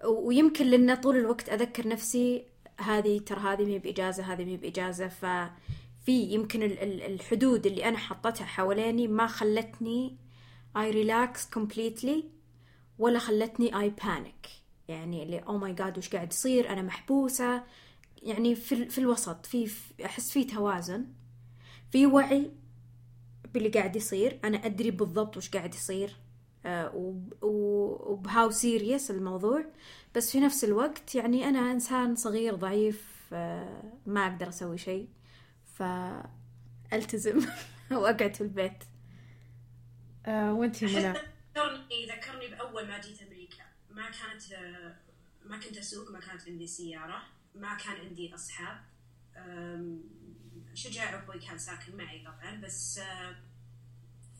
ويمكن 0.04 0.66
لأن 0.66 0.94
طول 0.94 1.16
الوقت 1.16 1.48
أذكر 1.48 1.88
نفسي 1.88 2.44
هذه 2.80 3.18
ترى 3.18 3.40
هذه 3.40 3.64
مي 3.64 3.78
بإجازة 3.78 4.32
هذه 4.32 4.44
مي 4.44 4.56
بإجازة. 4.56 5.08
ففي 5.08 6.22
يمكن 6.22 6.62
الحدود 6.62 7.66
اللي 7.66 7.88
أنا 7.88 7.98
حطتها 7.98 8.44
حواليني 8.44 9.08
ما 9.08 9.26
خلتني 9.26 10.16
I 10.78 10.92
relax 10.92 11.58
completely 11.58 12.24
ولا 12.98 13.18
خلتني 13.18 13.70
I 13.70 14.02
panic. 14.02 14.48
يعني 14.88 15.22
اللي 15.22 15.40
oh 15.40 15.60
my 15.62 15.80
god 15.80 15.98
وش 15.98 16.08
قاعد 16.08 16.32
يصير؟ 16.32 16.70
أنا 16.72 16.82
محبوسة. 16.82 17.64
يعني 18.22 18.54
في, 18.54 18.88
في 18.88 18.98
الوسط 18.98 19.46
في 19.46 19.70
أحس 20.04 20.30
في 20.30 20.44
توازن. 20.44 21.06
في 21.92 22.06
وعي 22.06 22.50
باللي 23.54 23.68
قاعد 23.68 23.96
يصير. 23.96 24.40
أنا 24.44 24.66
أدري 24.66 24.90
بالضبط 24.90 25.36
وش 25.36 25.50
قاعد 25.50 25.74
يصير 25.74 26.16
آه 26.66 26.92
وبهاو 27.42 28.50
سيريس 28.50 29.10
الموضوع. 29.10 29.64
بس 30.14 30.32
في 30.32 30.40
نفس 30.40 30.64
الوقت 30.64 31.14
يعني 31.14 31.44
أنا 31.48 31.72
إنسان 31.72 32.16
صغير 32.16 32.54
ضعيف 32.54 33.28
آه 33.32 33.82
ما 34.06 34.26
أقدر 34.26 34.48
أسوي 34.48 34.78
شيء 34.78 35.08
فألتزم 35.74 37.40
وأقعد 37.92 38.34
في 38.34 38.40
البيت. 38.40 38.84
آه 40.26 40.52
وانتي 40.52 40.86
منى؟ 40.86 41.12
ذكرني 41.56 42.06
ذكرني 42.06 42.48
بأول 42.48 42.88
ما 42.88 43.00
جيت 43.00 43.22
أمريكا. 43.22 43.64
ما 43.90 44.02
كانت 44.10 44.42
ما 45.46 45.58
كنت 45.58 45.78
أسوق 45.78 46.10
ما 46.10 46.20
كانت 46.20 46.48
عندي 46.48 46.66
سيارة 46.66 47.22
ما 47.54 47.74
كان 47.74 47.96
عندي 48.06 48.34
أصحاب. 48.34 48.76
شجاع 50.74 51.14
أبوي 51.14 51.38
كان 51.38 51.58
ساكن 51.58 51.96
معي 51.96 52.24
طبعا 52.24 52.60
بس 52.60 52.98
آه، 52.98 53.36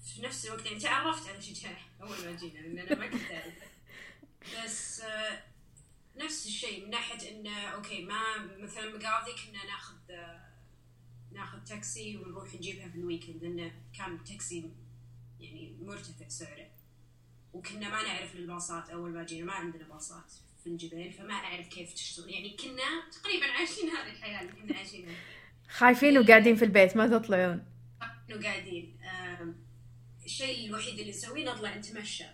في 0.05 0.23
نفس 0.23 0.47
الوقت 0.47 0.67
يعني 0.67 0.79
تعرفت 0.79 1.29
على 1.29 1.43
شجاع 1.43 1.79
أول 2.03 2.25
ما 2.25 2.37
جينا 2.37 2.59
لأن 2.59 2.79
أنا 2.79 2.99
ما 2.99 3.07
كنت 3.07 3.31
أعرفه 3.31 3.67
بس 4.65 5.01
آه، 5.01 5.43
نفس 6.17 6.47
الشيء 6.47 6.85
من 6.85 6.91
ناحية 6.91 7.31
إنه 7.31 7.61
أوكي 7.61 8.05
ما 8.05 8.23
مثلا 8.59 8.97
مقاضي 8.97 9.33
كنا 9.33 9.65
ناخذ 9.67 9.97
آه، 10.11 10.49
ناخذ 11.33 11.65
تاكسي 11.65 12.17
ونروح 12.17 12.55
نجيبها 12.55 12.89
في 12.89 12.99
ال 12.99 13.04
weekend 13.05 13.45
لأنه 13.45 13.73
كان 13.99 14.25
تاكسي 14.25 14.71
يعني 15.41 15.77
مرتفع 15.81 16.29
سعره. 16.29 16.71
وكنا 17.53 17.89
ما 17.89 18.03
نعرف 18.03 18.35
الباصات 18.35 18.91
أول 18.91 19.11
ما 19.11 19.23
جينا 19.23 19.47
ما 19.47 19.53
عندنا 19.53 19.85
باصات 19.85 20.33
في 20.65 20.67
الجبال 20.67 21.13
فما 21.13 21.35
أعرف 21.35 21.69
كيف 21.69 21.93
تشتغل. 21.93 22.31
يعني 22.31 22.57
كنا 22.57 23.11
تقريبا 23.13 23.47
عايشين 23.47 23.89
هذه 23.91 24.11
الحياة 24.11 24.41
اللي 24.41 24.53
كنا 24.53 24.77
عايشينها. 24.77 25.17
خايفين 25.69 26.19
وقاعدين 26.19 26.57
في 26.57 26.65
البيت 26.65 26.97
ما 26.97 27.19
تطلعون. 27.19 27.65
انه 28.31 28.43
قاعدين 28.43 28.99
آم، 29.05 29.57
الشيء 30.25 30.67
الوحيد 30.69 30.99
اللي 30.99 31.11
نسويه 31.11 31.45
نطلع 31.53 31.75
نتمشى. 31.77 32.25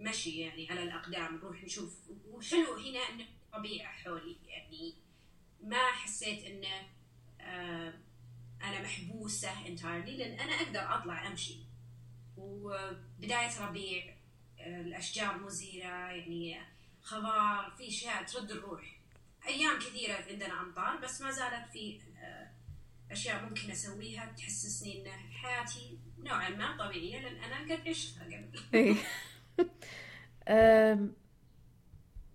مشي 0.00 0.40
يعني 0.40 0.70
على 0.70 0.82
الأقدام 0.82 1.36
نروح 1.36 1.64
نشوف. 1.64 1.98
وحلو 2.30 2.74
هنا 2.76 2.98
إنه 3.10 3.24
طبيعة 3.52 3.92
حولي 3.92 4.36
يعني 4.46 4.94
ما 5.64 5.92
حسيت 5.92 6.44
إنه 6.44 6.68
آم، 7.40 7.92
أنا 8.62 8.82
محبوسة 8.82 9.50
entirely 9.64 10.08
لأن 10.18 10.40
أنا 10.40 10.52
أقدر 10.52 10.94
أطلع 10.94 11.26
أمشي. 11.28 11.56
وبداية 12.36 13.60
ربيع 13.60 14.14
الأشجار 14.60 15.38
مزهره 15.38 16.10
يعني 16.10 16.60
خضار 17.02 17.74
في 17.78 17.88
أشياء 17.88 18.22
ترد 18.24 18.50
الروح. 18.50 18.96
أيام 19.46 19.78
كثيرة 19.78 20.14
عندنا 20.30 20.60
أمطار 20.60 20.96
بس 20.96 21.20
ما 21.20 21.30
زالت 21.30 21.70
في 21.72 22.00
أشياء 23.12 23.44
ممكن 23.44 23.70
أسويها 23.70 24.32
تحسسني 24.36 25.02
إن 25.06 25.10
حياتي 25.32 25.98
نوعا 26.18 26.48
ما 26.50 26.76
طبيعية 26.76 27.20
لأن 27.20 27.36
أنا 27.36 27.74
قد 27.76 27.88
عشتها 27.88 28.24
قبل 28.24 28.58
إيه. 28.74 28.94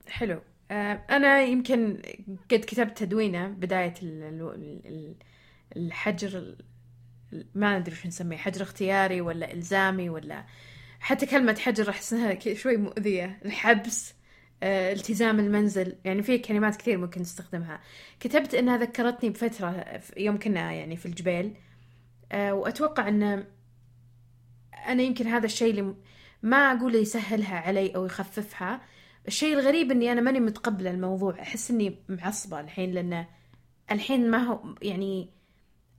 حلو. 0.08 0.42
أنا 0.72 1.42
يمكن 1.44 2.02
قد 2.52 2.60
كتبت 2.60 3.02
ال- 4.54 4.86
ال- 4.86 5.16
الحجر 5.78 6.38
ال- 7.34 7.48
ما 7.56 7.80
ندري 7.80 7.96
شو 7.96 8.08
نسميه 8.08 8.38
حجر 8.38 8.62
اختياري 8.64 9.22
ولا 9.22 9.54
إلزامي 9.54 10.10
ولا 10.10 10.46
حتى 11.00 11.26
كلمة 11.26 11.56
حجر 11.60 11.90
ك- 12.34 12.54
شوي 12.54 12.78
مؤذية 12.78 13.40
الحبس. 13.46 14.14
التزام 14.64 15.40
المنزل. 15.40 15.96
يعني 16.06 16.24
في 16.24 16.38
كلمات 16.38 16.76
كثير 16.76 16.98
ممكن 16.98 17.22
نستخدمها 17.22 17.80
كتبت 18.20 18.54
إنها 18.56 18.78
ذكرتني 18.78 19.30
بفترة 19.30 20.02
يوم 20.18 20.40
كنا 20.40 20.72
يعني 20.72 20.96
في 20.96 21.06
الجبال. 21.06 21.54
أه، 22.32 22.54
وأتوقع 22.54 23.08
أن 23.08 23.46
أنا 24.88 25.04
يمكن 25.04 25.28
هذا 25.28 25.46
الشيء 25.46 25.70
اللي 25.70 25.96
ما 26.44 26.58
أقول 26.58 26.96
يسهلها 26.96 27.60
علي 27.60 27.96
أو 27.96 28.06
يخففها. 28.06 28.82
الشيء 29.28 29.54
الغريب 29.60 29.92
إني 29.92 30.12
أنا 30.12 30.22
ماني 30.22 30.40
متقبلة 30.40 30.92
الموضوع. 30.92 31.42
أحس 31.42 31.72
إني 31.72 31.96
معصبة 32.10 32.60
الحين 32.60 32.92
لأن 32.92 33.26
الحين 33.92 34.32
ما 34.32 34.38
هو 34.38 34.76
يعني 34.82 35.30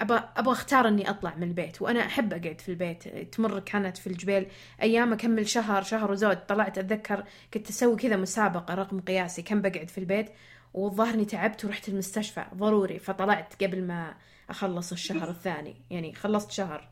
أبغى 0.01 0.29
أبغى 0.37 0.53
أختار 0.53 0.89
إني 0.89 1.11
أطلع 1.11 1.35
من 1.35 1.43
البيت 1.43 1.83
وأنا 1.83 2.07
أحب 2.07 2.33
أقعد 2.33 2.61
في 2.61 2.69
البيت. 2.69 3.09
تمر 3.35 3.61
كانت 3.61 3.97
في 3.97 4.07
الجبال 4.07 4.47
أيام 4.83 5.13
أكمل 5.13 5.49
شهر 5.49 5.83
شهر 5.83 6.11
وزود 6.11 6.37
طلعت 6.37 6.79
أتذكر 6.79 7.25
كنت 7.55 7.69
أسوي 7.69 7.97
كذا 7.97 8.17
مسابقة 8.17 8.75
رقم 8.75 9.01
قياسي 9.01 9.43
كم 9.43 9.63
بقعد 9.63 9.89
في 9.89 9.99
البيت 9.99 10.27
والظاهر 10.75 11.15
إني 11.15 11.25
تعبت 11.25 11.65
ورحت 11.65 11.89
المستشفى 11.89 12.45
ضروري 12.55 12.99
فطلعت 12.99 13.65
قبل 13.65 13.83
ما 13.85 14.15
أخلص 14.51 14.93
الشهر 14.93 15.31
الثاني. 15.31 15.77
يعني 15.91 16.15
خلصت 16.15 16.51
شهر. 16.51 16.89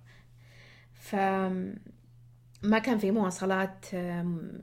ف 0.95 1.15
ما 2.63 2.79
كان 2.79 2.99
في 2.99 3.11
مواصلات 3.11 3.87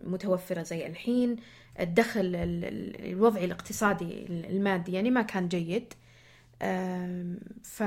متوفرة 0.03 0.63
زي 0.63 0.87
الحين. 0.87 1.35
الدخل 1.79 2.19
ال- 2.21 2.35
ال- 2.65 3.11
الوضعي 3.11 3.45
الاقتصادي 3.45 4.25
المادي 4.29 4.91
يعني 4.91 5.11
ما 5.11 5.21
كان 5.21 5.47
جيد. 5.47 5.93
ف 7.63 7.83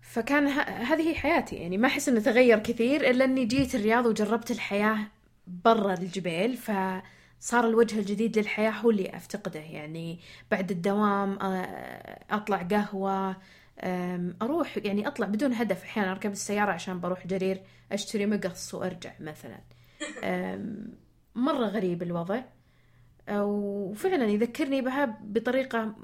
فكان 0.00 0.46
ه- 0.48 0.60
هذه 0.62 1.08
هي 1.10 1.14
حياتي. 1.14 1.56
يعني 1.56 1.78
ما 1.78 1.88
أحس 1.88 2.08
إنه 2.08 2.20
تغير 2.20 2.58
كثير 2.58 3.10
إلا 3.10 3.24
إني 3.24 3.44
جيت 3.44 3.74
الرياض 3.74 4.06
وجربت 4.06 4.50
الحياة 4.50 4.98
برا 5.46 5.94
الجبال 5.94 6.56
فصار 6.56 7.68
الوجه 7.68 7.98
الجديد 7.98 8.38
للحياة 8.38 8.70
هو 8.70 8.90
اللي 8.90 9.16
أفتقده. 9.16 9.60
يعني 9.60 10.20
بعد 10.50 10.70
الدوام 10.70 11.38
آه، 11.42 12.24
أطلع 12.30 12.62
قهوة 12.62 13.36
أروح 14.42 14.76
يعني 14.76 15.06
أطلع 15.08 15.26
بدون 15.26 15.52
هدف. 15.54 15.82
أحيانا 15.84 16.10
أركب 16.12 16.32
السيارة 16.32 16.72
عشان 16.72 17.00
بروح 17.00 17.26
جرير 17.26 17.62
أشتري 17.92 18.26
مقص 18.26 18.74
وأرجع 18.74 19.12
مثلا. 19.20 19.58
مرة 21.34 21.66
غريب 21.66 22.02
الوضع. 22.02 22.40
وفعلا 23.30 24.24
يذكرني 24.24 24.80
بها 24.80 25.18
بطريقة 25.22 25.94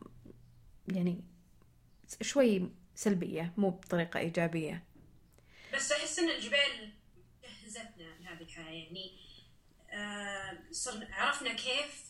يعني 0.96 1.20
شوي 2.22 2.68
سلبية 2.94 3.52
مو 3.56 3.70
بطريقة 3.70 4.20
إيجابية. 4.20 4.82
بس 5.74 5.92
أحس 5.92 6.18
إن 6.18 6.30
الجبال 6.30 6.90
جهزتنا 7.44 8.18
لهذه 8.20 8.42
الحياة 8.42 8.72
يعني 8.72 9.10
آه، 9.90 10.58
صرنا 10.70 11.14
عرفنا 11.14 11.52
كيف 11.52 12.04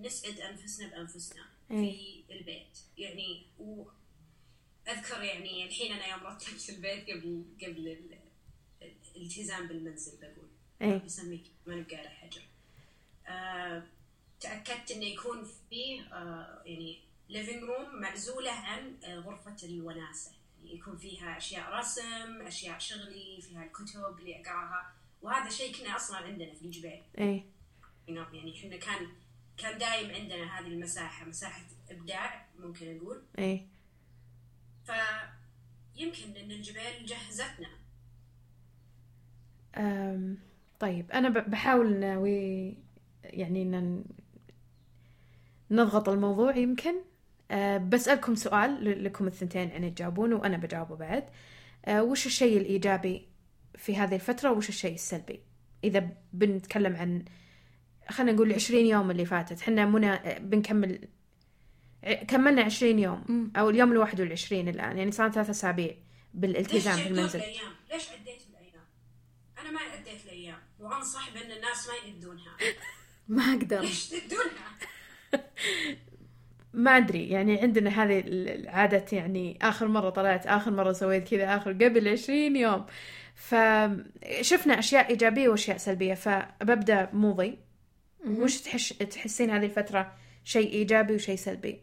نسعد 0.00 0.40
أنفسنا 0.40 0.88
بأنفسنا 0.88 1.42
في 1.68 2.22
البيت. 2.30 2.78
يعني 2.98 3.46
وأذكر 3.58 5.22
يعني 5.22 5.64
الحين 5.66 5.92
أنا 5.92 6.06
يوم 6.06 6.26
رتبت 6.26 6.70
البيت 6.70 7.10
قبل 7.10 7.44
قبل 7.62 7.88
ال- 7.88 8.18
الالتزام 9.16 9.68
بالمنزل 9.68 10.18
بقول. 10.20 10.48
إيه. 10.82 10.96
بسميه 10.98 11.38
ما 11.66 11.74
نبقى 11.74 11.96
على 11.96 12.08
حجر. 12.08 12.42
آه، 13.26 13.82
تأكدت 14.40 14.90
إنه 14.90 15.04
يكون 15.04 15.48
فيه 15.70 16.02
آه، 16.02 16.62
يعني 16.66 17.00
living 17.30 17.62
room 17.62 18.00
معزولة 18.00 18.50
عن 18.50 18.96
آه، 19.04 19.16
غرفة 19.18 19.56
الوناسة. 19.62 20.30
يعني 20.58 20.74
يكون 20.74 20.96
فيها 20.96 21.36
أشياء 21.38 21.72
رسم 21.78 22.42
أشياء 22.42 22.78
شغلي 22.78 23.38
فيها 23.42 23.64
الكتب 23.64 24.18
اللي 24.18 24.40
أقراها. 24.40 24.92
وهذا 25.22 25.48
شيء 25.50 25.76
كنا 25.76 25.96
أصلا 25.96 26.16
عندنا 26.16 26.54
في 26.54 26.62
الجبال. 26.64 27.02
إيه. 27.18 27.44
Know، 28.08 28.34
يعني 28.34 28.54
إحنا 28.60 28.76
كان 28.76 29.08
كان 29.56 29.78
دايم 29.78 30.10
عندنا 30.10 30.58
هذه 30.58 30.66
المساحة 30.66 31.24
مساحة 31.26 31.62
إبداع 31.90 32.46
ممكن 32.58 32.96
أقول. 32.96 33.22
إيه. 33.38 33.66
فيمكن 34.86 36.36
إن 36.36 36.50
الجبال 36.50 37.06
جهزتنا. 37.06 37.68
أم، 39.76 40.38
طيب 40.80 41.10
أنا 41.10 41.28
ب- 41.28 41.50
بحاول 41.50 41.96
ناوي 41.96 42.76
يعني 43.24 43.62
إن 43.62 44.04
نضغط 45.70 46.08
الموضوع 46.08 46.56
يمكن؟ 46.56 46.94
أه، 47.50 47.78
بسألكم 47.78 48.34
سؤال 48.34 49.04
لكم 49.04 49.26
الثنتين 49.26 49.68
يعني 49.68 49.90
تجاوبون 49.90 50.32
وأنا 50.32 50.56
بجاوبه 50.56 50.96
بعد 50.96 51.24
أه، 51.84 52.02
وش 52.02 52.26
الشيء 52.26 52.58
الإيجابي 52.58 53.28
في 53.74 53.96
هذه 53.96 54.14
الفترة 54.14 54.50
وش 54.50 54.68
الشيء 54.68 54.94
السلبي 54.94 55.40
إذا 55.84 56.08
بنتكلم 56.32 56.96
عن 56.96 57.24
خلينا 58.08 58.32
نقول 58.32 58.50
العشرين 58.50 58.86
يوم 58.86 59.10
اللي 59.10 59.24
فاتت 59.24 59.60
حنا 59.60 59.86
منا 59.86 60.38
بنكمل 60.38 61.08
كملنا 62.28 62.62
عشرين 62.62 62.98
يوم 62.98 63.52
أو 63.56 63.70
اليوم 63.70 63.92
الواحد 63.92 64.20
والعشرين 64.20 64.68
الآن 64.68 64.98
يعني 64.98 65.10
صار 65.10 65.30
ثلاثة 65.30 65.50
أسابيع 65.50 65.96
بالالتزام 66.34 66.96
ليش 66.96 67.02
في 67.02 67.08
المنزل 67.08 67.38
الأيام؟ 67.38 67.72
ليش 67.92 68.10
عديتوا 68.10 68.46
الأيام؟ 68.50 68.84
أنا 69.58 69.70
ما 69.70 69.80
عديت 69.80 70.24
الأيام 70.24 70.58
وأنصح 70.80 71.30
بأن 71.34 71.52
الناس 71.52 71.88
ما 71.88 71.94
يعدونها 71.94 72.56
ما 73.28 73.42
أقدر 73.42 73.80
ليش 73.80 74.08
تعدونها؟ 74.08 74.78
ما 76.72 76.96
أدري 76.96 77.28
يعني 77.28 77.60
عندنا 77.60 77.90
هذه 77.90 78.22
العادة 78.26 79.04
يعني 79.12 79.58
آخر 79.62 79.88
مرة 79.88 80.10
طلعت 80.10 80.46
آخر 80.46 80.70
مرة 80.70 80.92
سويت 80.92 81.28
كذا 81.28 81.56
آخر 81.56 81.72
قبل 81.72 82.08
عشرين 82.08 82.56
يوم. 82.56 82.86
فشفنا 83.34 84.78
أشياء 84.78 85.10
إيجابية 85.10 85.48
وأشياء 85.48 85.76
سلبية 85.76 86.14
فببدأ 86.14 87.08
موضي 87.12 87.58
وش 88.26 88.60
تحش 88.60 88.88
تحسين 88.92 89.50
هذه 89.50 89.64
الفترة 89.64 90.12
شيء 90.44 90.72
إيجابي 90.72 91.14
وشيء 91.14 91.36
سلبي؟ 91.36 91.80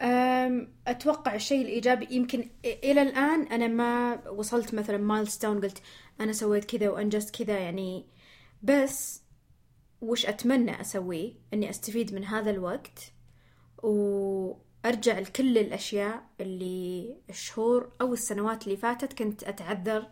أم، 0.00 0.68
أتوقع 0.86 1.34
الشيء 1.34 1.62
الإيجابي 1.62 2.08
يمكن 2.10 2.44
إلى 2.64 3.02
الآن 3.02 3.42
أنا 3.46 3.66
ما 3.66 4.20
وصلت 4.28 4.74
مثلا 4.74 4.98
مايلستون 4.98 5.60
قلت 5.60 5.82
أنا 6.20 6.32
سويت 6.32 6.76
كذا 6.76 6.88
وأنجزت 6.88 7.42
كذا 7.42 7.58
يعني. 7.58 8.06
بس 8.62 9.22
وش 10.00 10.26
أتمنى 10.26 10.80
أسويه؟ 10.80 11.32
إني 11.54 11.70
أستفيد 11.70 12.14
من 12.14 12.24
هذا 12.24 12.50
الوقت. 12.50 13.12
وأرجع 13.84 15.18
لكل 15.18 15.58
الأشياء 15.58 16.24
اللي 16.40 17.16
الشهور 17.30 17.92
أو 18.00 18.12
السنوات 18.12 18.64
اللي 18.64 18.76
فاتت 18.76 19.12
كنت 19.12 19.44
أتعذر 19.44 20.06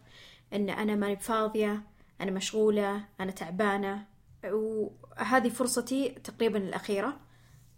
إن 0.52 0.70
أنا 0.70 0.94
ماني 0.94 1.14
بفاضية 1.14 1.82
أنا 2.20 2.30
مشغولة 2.30 3.04
أنا 3.20 3.30
تعبانة. 3.30 4.06
وهذه 4.44 5.48
فرصتي 5.48 6.08
تقريبا 6.08 6.58
الأخيرة 6.58 7.20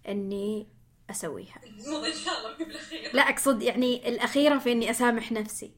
إني 0.09 0.69
أسويها. 1.11 1.61
مو 1.87 2.05
إن 2.05 2.13
شاء 2.13 2.39
الله 2.39 2.59
بالأخير. 2.59 3.15
لا 3.15 3.23
أقصد 3.23 3.63
يعني 3.63 4.09
الأخيرة 4.09 4.59
في 4.59 4.73
إني 4.73 4.91
أسامح 4.91 5.33
نفسي. 5.33 5.73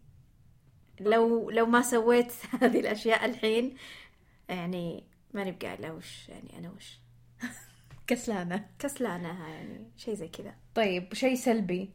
لو 1.01 1.51
لو 1.51 1.67
ما 1.67 1.83
سويت 1.83 2.33
هذه 2.63 2.81
الأشياء 2.81 3.25
الحين 3.25 3.77
يعني 4.49 5.05
ماني 5.35 5.53
بقايلة 5.53 5.93
وش 5.95 6.29
يعني 6.29 6.59
أنا 6.59 6.71
وش. 6.71 6.99
كسلانة. 8.07 8.66
كسلانة 8.79 9.49
يعني 9.49 9.90
شيء 9.97 10.14
زي 10.14 10.29
كذا. 10.29 10.55
طيب 10.75 11.14
شيء 11.14 11.35
سلبي. 11.35 11.90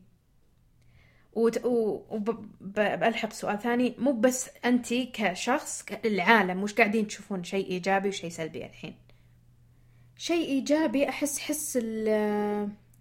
وبلحق 1.34 3.34
سؤال 3.34 3.60
ثاني. 3.60 3.96
مو 3.98 4.12
بس 4.12 4.50
أنت 4.66 4.94
كشخص 4.94 5.86
العالم 6.06 6.64
مش 6.64 6.74
قاعدين 6.74 7.08
تشوفون؟ 7.08 7.44
شيء 7.44 7.70
إيجابي 7.70 8.10
وشيء 8.10 8.30
سلبي 8.30 8.66
الحين. 8.66 8.96
شيء 10.18 10.48
إيجابي 10.48 11.10
احس 11.10 11.40
حس 11.40 11.80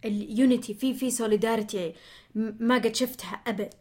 ال 0.05 0.16
unity 0.16 0.75
في 0.75 0.95
في 0.95 1.11
solidarity 1.11 1.95
ما 2.35 2.75
قد 2.75 2.95
شفتها 2.95 3.43
أبد. 3.47 3.75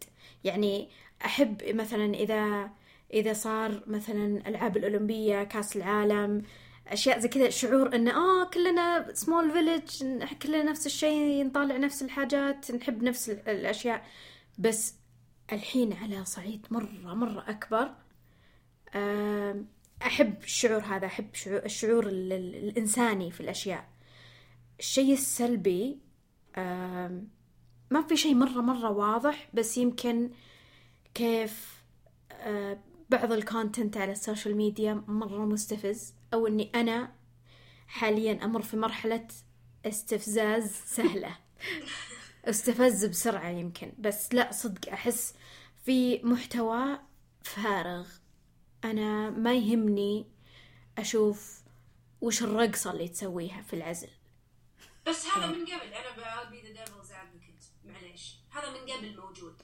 يعني 0.43 0.89
أحب 1.25 1.61
مثلا 1.63 2.13
اذا 2.13 2.69
إذا 3.13 3.33
صار 3.33 3.83
مثلا 3.87 4.49
ألعاب 4.49 4.77
الأولمبية 4.77 5.43
كأس 5.43 5.75
العالم 5.75 6.43
أشياء 6.89 7.19
زي 7.19 7.27
كذا 7.27 7.49
شعور 7.49 7.95
انه 7.95 8.11
آه 8.11 8.49
كلنا 8.49 9.13
small 9.13 9.51
village 9.51 10.23
كلنا 10.33 10.63
نفس 10.63 10.85
الشيء 10.85 11.45
نطالع 11.45 11.77
نفس 11.77 12.03
الحاجات 12.03 12.71
نحب 12.71 13.03
نفس 13.03 13.29
الأشياء. 13.29 14.07
بس 14.57 14.95
الحين 15.51 15.93
على 15.93 16.25
صعيد 16.25 16.67
مرة 16.71 17.13
مرة 17.13 17.45
أكبر 17.47 17.91
أحب 20.01 20.43
الشعور 20.43 20.81
هذا 20.81 21.05
أحب 21.05 21.33
شعور 21.33 21.65
الشعور 21.65 22.07
الإنساني 22.07 23.31
في 23.31 23.41
الأشياء. 23.41 23.89
الشيء 24.79 25.13
السلبي 25.13 25.99
ما 27.91 28.01
في 28.09 28.17
شيء 28.17 28.35
مرة 28.35 28.61
مرة 28.61 28.89
واضح 28.89 29.49
بس 29.53 29.77
يمكن 29.77 30.29
كيف 31.13 31.83
بعض 33.09 33.31
ال 33.31 33.40
content 33.40 33.97
على 33.97 34.11
ال 34.11 34.18
social 34.18 34.55
media 34.55 35.03
مرة 35.07 35.45
مستفز 35.45 36.13
أو 36.33 36.47
إني 36.47 36.71
أنا 36.75 37.15
حاليا 37.87 38.45
أمر 38.45 38.61
في 38.61 38.77
مرحلة 38.77 39.27
استفزاز 39.85 40.71
سهلة. 40.85 41.37
استفز 42.45 43.05
بسرعة 43.05 43.49
يمكن 43.49 43.93
بس 43.99 44.33
لا 44.33 44.51
صدق 44.51 44.91
أحس 44.91 45.33
في 45.85 46.23
محتوى 46.23 46.99
فارغ. 47.43 48.07
أنا 48.83 49.29
ما 49.29 49.53
يهمني 49.53 50.25
أشوف 50.97 51.61
وش 52.21 52.43
الرقصة 52.43 52.91
اللي 52.91 53.07
تسويها 53.07 53.61
في 53.61 53.73
العزل. 53.73 54.09
بس 55.07 55.25
هذا 55.25 55.47
من 55.47 55.65
قبل 55.65 55.93
أنا 55.93 56.49
be 56.49 56.61
the 56.61 56.85
devil's 57.33 57.71
معليش. 57.85 58.35
هذا 58.49 58.69
من 58.69 58.91
قبل 58.91 59.19
موجود. 59.21 59.61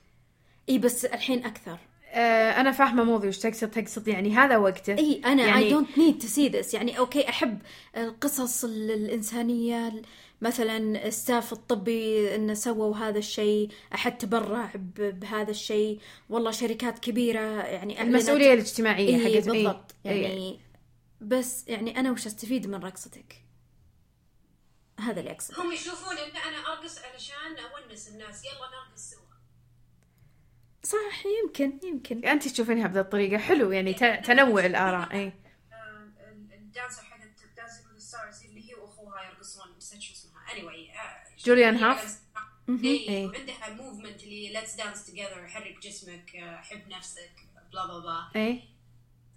إي 0.70 0.78
بس 0.78 1.06
الحين 1.06 1.46
أكثر. 1.46 1.80
أنا 2.16 2.72
فاهمة 2.72 3.04
موضوع 3.04 3.28
وش 3.28 3.38
تقصد 3.38 3.72
تقصد 3.72 4.08
يعني 4.08 4.36
هذا 4.36 4.58
وقته. 4.58 4.98
إي 4.98 5.22
أنا 5.26 5.58
I 5.58 5.70
don't 5.70 5.98
need 5.98 6.18
to 6.18 6.28
see 6.28 6.50
this 6.50 6.74
يعني 6.74 7.00
okay 7.00 7.30
أحب 7.30 7.62
القصص 7.98 8.64
الإنسانية 8.64 10.02
مثلا 10.42 11.08
الستاف 11.08 11.54
الطبي 11.54 12.36
إنه 12.36 12.54
سووا 12.54 12.98
هذا 12.98 13.18
الشيء 13.18 13.70
أحد 13.94 14.18
تبرع 14.18 14.72
بهذا 14.96 15.52
الشيء. 15.52 16.00
والله 16.30 16.52
شركات 16.52 17.00
كبيرة 17.00 17.64
يعني 17.64 18.02
المسؤولية 18.02 18.54
الاجتماعية 18.54 19.08
إيه 19.08 19.36
حقت 19.36 19.50
بالضبط. 19.50 19.96
إيه. 20.06 20.24
يعني 20.24 20.60
بس 21.22 21.68
يعني 21.68 22.00
أنا 22.00 22.12
وش 22.12 22.26
أستفيد 22.26 22.68
من 22.68 22.84
رقصتك؟ 22.84 23.46
هذا 25.00 25.20
اللي 25.20 25.32
اقصد 25.32 25.60
هم 25.60 25.72
يشوفون 25.72 26.18
إن 26.18 26.38
أنا 26.48 26.74
أرقص 26.74 26.98
علشان 26.98 27.36
أونس 27.90 28.10
الناس. 28.10 28.46
يلا 28.46 28.68
نرقص 28.72 29.10
سوا. 29.10 29.25
صح 30.86 31.26
يمكن 31.26 31.80
يمكن. 31.84 32.26
انت 32.26 32.48
تشوفينها 32.48 32.88
بهذه 32.88 33.02
الطريقة. 33.02 33.38
حلو 33.38 33.72
يعني 33.72 33.94
تنوع 34.24 34.66
الآراء 34.66 35.14
اي 35.14 35.34
ال 36.54 36.61
dancer 36.61 37.04
حقت 37.04 37.56
Dancing 37.58 37.88
with 37.92 38.00
Stars 38.00 38.46
اللي 38.46 38.70
هي 38.70 38.76
واخوها 38.76 39.24
يرقصون 39.24 39.78
نسيت 39.78 40.02
شو 40.02 40.14
اسمها 40.14 40.54
anyway 40.54 40.92
Julianne 41.46 41.76
Hough 41.76 42.20
اي 42.70 43.26
وعندها 43.26 43.70
movement 43.70 44.24
اللي 44.24 44.54
let's 44.54 44.76
dance 44.76 45.06
together 45.06 45.48
حرك 45.48 45.80
جسمك 45.80 46.30
حب 46.62 46.88
نفسك 46.88 47.32
blah 47.72 47.86
blah 47.86 48.00
blah 48.00 48.32
اي 48.36 48.64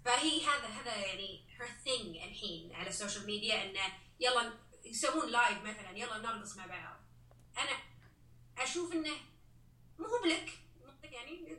فهي 0.04 0.40
هذا 0.40 0.66
هذا 0.66 0.96
يعني 0.96 1.44
her 1.58 1.68
thing 1.84 2.16
الحين 2.16 2.72
على 2.74 2.88
ال 2.88 2.94
social 2.94 3.26
media 3.26 3.64
إنه 3.64 3.80
يلا 4.20 4.52
يسوون 4.84 5.30
live 5.30 5.62
مثلا 5.62 5.98
يلا 5.98 6.18
نرقص 6.18 6.56
مع 6.56 6.66
بعض. 6.66 7.00
أنا 7.58 7.76
أشوف 8.58 8.92
إنه 8.92 9.10
مو 9.98 10.06
هو 10.06 10.22
block. 10.24 10.50
يعني 11.12 11.56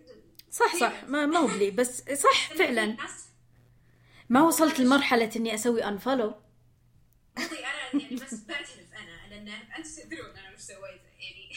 صح 0.52 0.76
صح. 0.76 1.04
ما 1.04 1.26
ما 1.26 1.38
هو 1.40 1.48
block 1.48 1.72
بس 1.72 2.02
صح 2.12 2.54
فعلا. 2.54 2.98
ما 4.30 4.42
وصلت 4.42 4.80
لمرحلة 4.80 5.30
إني 5.36 5.56
أسوي 5.56 5.84
unfollow 5.84 6.36
أنا 7.38 7.48
يعني 7.94 8.16
بس 8.16 8.34
بعترف 8.34 8.94
أنا 8.94 9.30
لأن 9.30 9.48
أنت 9.48 9.88
تدرون 9.88 10.38
أنا 10.38 10.54
وش 10.54 10.60
سويت 10.60 11.02
يعني. 11.20 11.50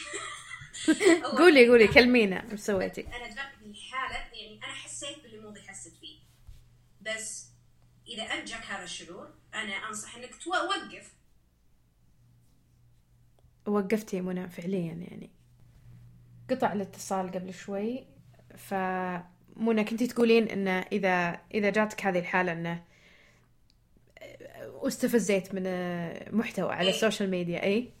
قولي 1.39 1.69
قولي 1.69 1.87
كلمينا 1.87 2.47
وش 2.53 2.59
سويتي. 2.59 3.01
أنا 3.07 3.27
جاتني 3.27 3.75
حالة 3.91 4.15
يعني 4.17 4.57
أنا 4.63 4.73
حسيت 4.73 5.19
باللي 5.23 5.37
موضي 5.39 5.61
حست 5.61 5.93
فيه. 6.01 6.19
بس 7.01 7.45
إذا 8.07 8.23
انت 8.23 8.47
جاك 8.47 8.65
هذا 8.65 8.83
الشعور 8.83 9.33
أنا 9.53 9.73
أنصح 9.87 10.15
إنك 10.15 10.35
توقف 10.35 11.13
وقفتي 13.67 14.21
منى 14.21 14.49
فعليا 14.49 14.93
يعني. 14.93 15.31
قطع 16.49 16.73
الاتصال 16.73 17.31
قبل 17.31 17.53
شوي 17.53 18.07
فمنى 18.57 19.83
كنتي 19.83 20.07
تقولين 20.07 20.47
انه 20.47 20.79
إذا 20.79 21.41
إذا 21.53 21.69
جاتك 21.69 22.05
هذه 22.05 22.19
الحالة 22.19 22.51
إنه 22.51 22.83
واستفزيت 24.67 25.53
من 25.53 25.63
محتوى 26.37 26.71
على 26.71 26.87
إيه؟ 26.87 26.95
ال 26.95 27.00
social 27.00 27.29
media 27.29 27.63
اي 27.63 27.93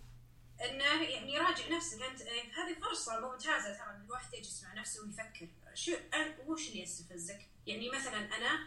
إنه 0.61 1.03
يعني 1.03 1.37
راجع 1.37 1.75
نفسك 1.75 2.01
انت 2.01 2.21
هذه 2.21 2.79
فرصة 2.81 3.19
ممتازة 3.19 3.73
ترى 3.77 4.01
الواحد 4.05 4.33
يجلس 4.33 4.63
مع 4.63 4.73
نفسه 4.73 5.03
ويفكر 5.03 5.47
شو 5.73 5.91
وش 6.47 6.69
اللي 6.69 6.81
يستفزك؟ 6.81 7.39
يعني 7.67 7.89
مثلا 7.89 8.17
أنا 8.17 8.59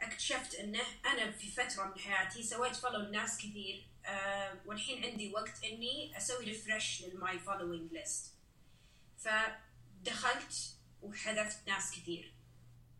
اكتشفت 0.00 0.54
إنه 0.54 0.80
أنا 1.06 1.30
في 1.30 1.50
فترة 1.50 1.84
من 1.84 1.98
حياتي 1.98 2.42
سويت 2.42 2.76
follow 2.76 2.98
لناس 2.98 3.38
كثير 3.38 3.86
أه 4.06 4.54
والحين 4.66 5.04
عندي 5.04 5.32
وقت 5.32 5.64
إني 5.64 6.16
أسوي 6.16 6.44
refresh 6.44 7.02
لل 7.02 7.20
my 7.20 7.38
following 7.38 7.92
list 7.92 8.37
فدخلت 9.18 10.74
وحذفت 11.02 11.68
ناس 11.68 11.90
كثير. 11.90 12.32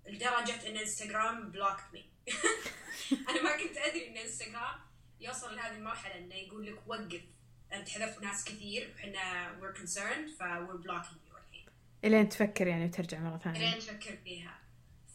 لدرجة 0.07 0.69
إن 0.69 0.77
إنستغرام 0.77 1.51
blocked 1.51 1.85
me 1.93 2.05
أنا 3.29 3.43
ما 3.43 3.57
كنت 3.57 3.77
أدري 3.77 4.09
إن 4.09 4.17
إنستغرام 4.17 4.81
يوصل 5.21 5.57
لهذه 5.57 5.77
المرحلة 5.77 6.19
إنه 6.19 6.35
يقول 6.35 6.67
لك 6.67 6.79
وقف. 6.87 7.23
أنت 7.73 7.89
حذفت 7.89 8.23
ناس 8.23 8.45
كثير 8.45 8.95
وحنا 8.95 9.55
we're 9.61 9.79
concerned 9.79 10.39
ف 10.39 10.43
we're 10.43 10.83
blocking 10.87 11.31
you 11.31 11.37
الحين. 11.37 11.67
إلين 12.05 12.29
تفكر 12.29 12.67
يعني 12.67 12.85
وترجع 12.85 13.21
مرة 13.21 13.39
ثانية. 13.39 13.69
إلين 13.69 13.79
تفكر 13.79 14.17
فيها. 14.17 14.59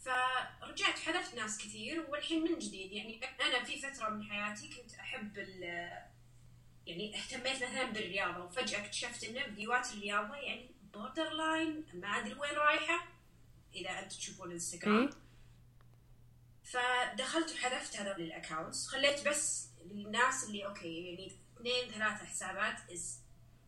فرجعت 0.04 0.98
حذفت 0.98 1.34
ناس 1.34 1.58
كثير 1.58 2.06
والحين 2.08 2.42
من 2.42 2.58
جديد. 2.58 2.92
يعني 2.92 3.20
أنا 3.40 3.64
في 3.64 3.78
فترة 3.80 4.08
من 4.08 4.22
حياتي 4.22 4.68
كنت 4.68 4.94
أحب 4.94 5.36
يعني 6.86 7.18
اهتميت 7.18 7.56
مثلا 7.56 7.84
بالرياضة 7.84 8.44
وفجأة 8.44 8.78
اكتشفت 8.78 9.24
إن 9.24 9.42
فيديوهات 9.42 9.92
الرياضة 9.92 10.34
يعني 10.34 10.73
borderline 10.94 11.84
ما 11.94 12.08
أدري 12.08 12.34
وين 12.34 12.54
رايحة 12.54 13.06
اذا 13.74 13.90
انت 13.90 14.12
تشوفون 14.12 14.48
الانستغرام 14.48 15.10
فدخلت 16.62 17.52
وحذفت 17.52 17.96
هذول 17.96 18.22
ال 18.22 18.29
accounts 18.29 18.86
خليت 18.86 19.28
بس 19.28 19.68
الناس 19.90 20.44
اللي 20.44 20.66
okay 20.66 21.04
يعني 21.04 21.32
اثنين 21.56 21.90
ثلاثة 21.90 22.24
حسابات 22.24 22.90
is 22.92 23.20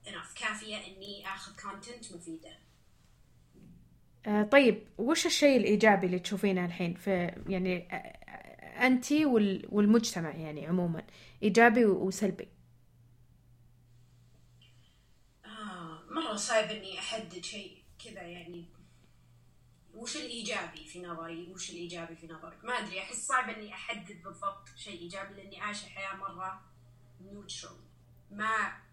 enough 0.08 0.34
كافية 0.34 0.76
إني 0.76 1.28
آخذ 1.28 1.60
content 1.62 2.12
مفيدة. 2.12 2.58
آه 4.26 4.42
طيب 4.42 4.88
وش 4.98 5.26
الشيء 5.26 5.56
الإيجابي 5.56 6.06
اللي 6.06 6.18
تشوفينه 6.18 6.64
الحين 6.64 6.94
في 6.94 7.10
يعني 7.48 7.88
انت 8.86 9.12
والمجتمع 9.68 10.30
يعني 10.30 10.66
عموما 10.66 11.02
إيجابي 11.42 11.84
وسلبي 11.84 12.48
مرة 16.10 16.25
صعب 16.36 16.70
إني 16.70 16.98
أحدد 16.98 17.44
شيء 17.44 17.82
كذا 18.04 18.22
يعني. 18.22 18.64
وش 19.94 20.16
الإيجابي 20.16 20.84
في 20.84 21.02
نظري؟ 21.02 21.52
وش 21.52 21.70
الإيجابي 21.70 22.16
في 22.16 22.26
نظرك؟ 22.26 22.64
ما 22.64 22.72
أدري 22.72 23.02
أحس 23.02 23.26
صعب 23.26 23.48
إني 23.48 23.74
أحدد 23.74 24.22
بالضبط 24.22 24.68
شيء 24.76 25.00
إيجابي 25.00 25.34
لأني 25.34 25.60
عايشة 25.60 25.86
حياة 25.86 26.16
مرة 26.16 26.64
نيوترال 27.20 27.76
ما 28.30 28.86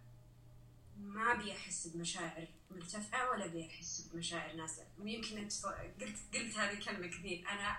ما 0.97 1.31
أبي 1.31 1.51
أحس 1.51 1.87
بمشاعر 1.87 2.47
مرتفعة 2.71 3.31
ولا 3.31 3.45
أبي 3.45 3.67
أحس 3.67 4.09
بمشاعر 4.13 4.55
نازلة 4.55 4.85
ويمكن 4.99 5.37
أنت 5.37 5.65
قلت 6.01 6.17
قلت 6.33 6.57
هذه 6.57 6.73
الكلمة 6.73 7.07
كثير. 7.07 7.49
أنا 7.49 7.77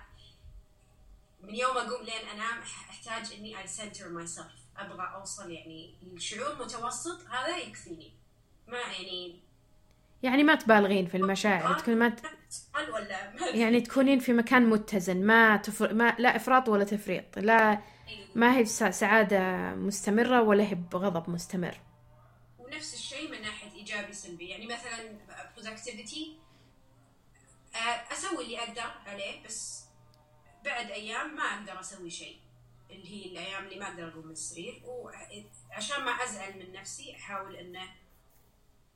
من 1.41 1.55
يوم 1.55 1.77
أقوم 1.77 2.05
لين 2.05 2.27
أنام 2.27 2.59
أحتاج 2.61 3.33
إني 3.33 3.63
I 3.63 3.67
center 3.67 4.05
myself. 4.05 4.77
أبغى 4.77 5.13
أوصل 5.15 5.51
يعني 5.51 5.95
لشعور 6.03 6.65
متوسط 6.65 7.27
هذا 7.27 7.57
يكفيني. 7.57 8.13
ما 8.67 8.77
يعني 8.77 9.39
يعني 10.25 10.43
ما 10.43 10.55
تبالغين 10.55 11.05
في 11.07 11.17
المشاعر 11.17 11.73
تكون 11.79 11.95
ما 11.95 12.09
ت... 12.09 12.21
يعني 13.53 13.81
تكونين 13.81 14.19
في 14.19 14.33
مكان 14.33 14.69
متزن 14.69 15.25
ما 15.25 15.57
تفر... 15.57 15.93
ما 15.93 16.15
لا 16.19 16.35
إفراط 16.35 16.69
ولا 16.69 16.83
تفريط 16.83 17.39
لا 17.39 17.81
ما 18.35 18.57
هي 18.57 18.65
س- 18.65 18.83
سعادة 18.83 19.39
مستمرة 19.75 20.41
ولا 20.41 20.63
هي 20.63 20.75
بغضب 20.75 21.29
مستمر. 21.29 21.77
ونفس 22.59 22.93
الشيء 22.93 23.31
من 23.31 23.41
ناحية 23.41 23.71
إيجابي 23.71 24.13
سلبي 24.13 24.49
يعني 24.49 24.65
مثلا 24.67 25.17
productivity 25.57 26.19
آه، 27.75 28.13
أسوي 28.13 28.43
اللي 28.45 28.59
أقدر 28.59 28.91
عليه 29.05 29.43
بس 29.45 29.85
بعد 30.65 30.91
أيام 30.91 31.35
ما 31.35 31.43
أقدر 31.43 31.79
أسوي 31.79 32.09
شيء 32.09 32.37
اللي 32.91 33.09
هي 33.25 33.31
الأيام 33.31 33.65
اللي 33.65 33.79
ما 33.79 33.87
أقدر 33.87 34.07
أقوم 34.07 34.25
من 34.25 34.31
السرير 34.31 34.81
وعشان 34.85 36.03
ما 36.05 36.11
أزعل 36.11 36.59
من 36.59 36.71
نفسي 36.73 37.15
أحاول 37.15 37.55
إنه 37.55 37.83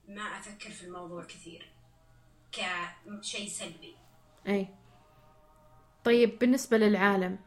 ما 0.10 0.22
أفكر 0.22 0.70
في 0.70 0.86
الموضوع 0.86 1.24
كثير 1.24 1.72
كشيء 2.52 3.50
سلبي. 3.50 3.96
اي 4.48 4.68
طيب 6.04 6.40
بالنسبة 6.40 6.78
للعالم. 6.78 7.40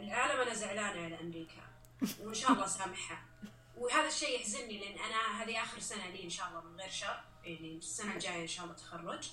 العالم 0.00 0.40
أنا 0.40 0.54
زعلانة 0.54 1.04
على 1.04 1.20
أمريكا 1.20 1.62
وإن 2.20 2.34
شاء 2.34 2.52
الله 2.52 2.66
سامحها. 2.66 3.24
وهذا 3.76 4.06
الشيء 4.06 4.40
يحزنني 4.40 4.78
لأن 4.78 4.98
أنا 4.98 5.42
هذه 5.42 5.62
آخر 5.62 5.78
سنة 5.78 6.06
لي 6.06 6.24
إن 6.24 6.30
شاء 6.30 6.48
الله 6.48 6.60
من 6.60 6.80
غير 6.80 6.90
شر 6.90 7.24
يعني 7.44 7.76
السنة 7.76 8.14
الجاية 8.14 8.42
إن 8.42 8.46
شاء 8.46 8.64
الله 8.64 8.76
تخرج. 8.76 9.30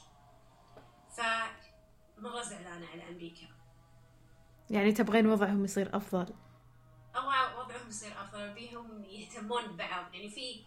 ف 1.17 1.21
مره 2.17 2.41
زعلانة 2.41 2.87
على 2.87 3.09
أمريكا. 3.09 3.47
يعني 4.69 4.91
تبغين 4.91 5.27
وضعهم 5.27 5.63
يصير 5.63 5.97
أفضل. 5.97 6.33
أبغى 7.15 7.59
وضعهم 7.59 7.87
يصير 7.87 8.21
أفضل 8.21 8.53
بيهم 8.53 9.03
يهتمون 9.03 9.67
ببعض. 9.67 10.13
يعني 10.13 10.29
في 10.29 10.63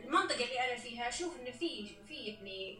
المنطقة 0.00 0.44
اللي 0.44 0.60
أنا 0.72 0.80
فيها 0.80 1.08
أشوف 1.08 1.40
إنه 1.40 1.50
في 1.50 1.96
في 2.08 2.14
يعني 2.14 2.78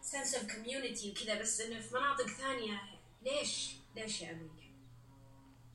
sense 0.00 0.34
of 0.34 0.54
community 0.54 1.10
وكذا 1.10 1.40
بس 1.40 1.60
إنه 1.60 1.80
في 1.80 1.94
مناطق 1.94 2.26
ثانية. 2.26 2.80
ليش؟ 3.22 3.74
ليش 3.96 4.22
يا 4.22 4.30
أمريكا 4.30 4.68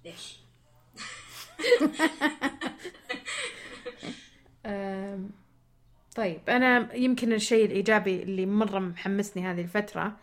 ليش؟ 0.05 0.39
طيب 6.15 6.49
أنا 6.49 6.95
يمكن 6.95 7.33
الشيء 7.33 7.65
الإيجابي 7.65 8.23
اللي 8.23 8.45
مرة 8.45 8.79
محمسني 8.79 9.47
هذه 9.47 9.61
الفترة 9.61 10.17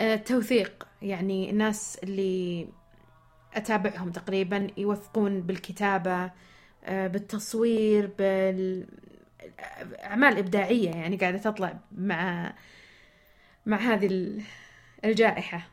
التوثيق 0.00 0.86
يعني 1.02 1.50
الناس 1.50 1.98
اللي 2.02 2.68
أتابعهم 3.54 4.10
تقريبا 4.12 4.66
يوثقون 4.76 5.40
بالكتابة 5.40 6.30
أه، 6.84 7.06
بالتصوير 7.06 8.10
بالأعمال 8.18 8.88
إبداعية 10.38 10.90
يعني 10.90 11.16
قاعدة 11.16 11.38
تطلع 11.38 11.78
مع 11.98 12.54
مع 13.66 13.76
هذه 13.76 14.06
ال- 14.06 14.42
الجائحة. 15.04 15.68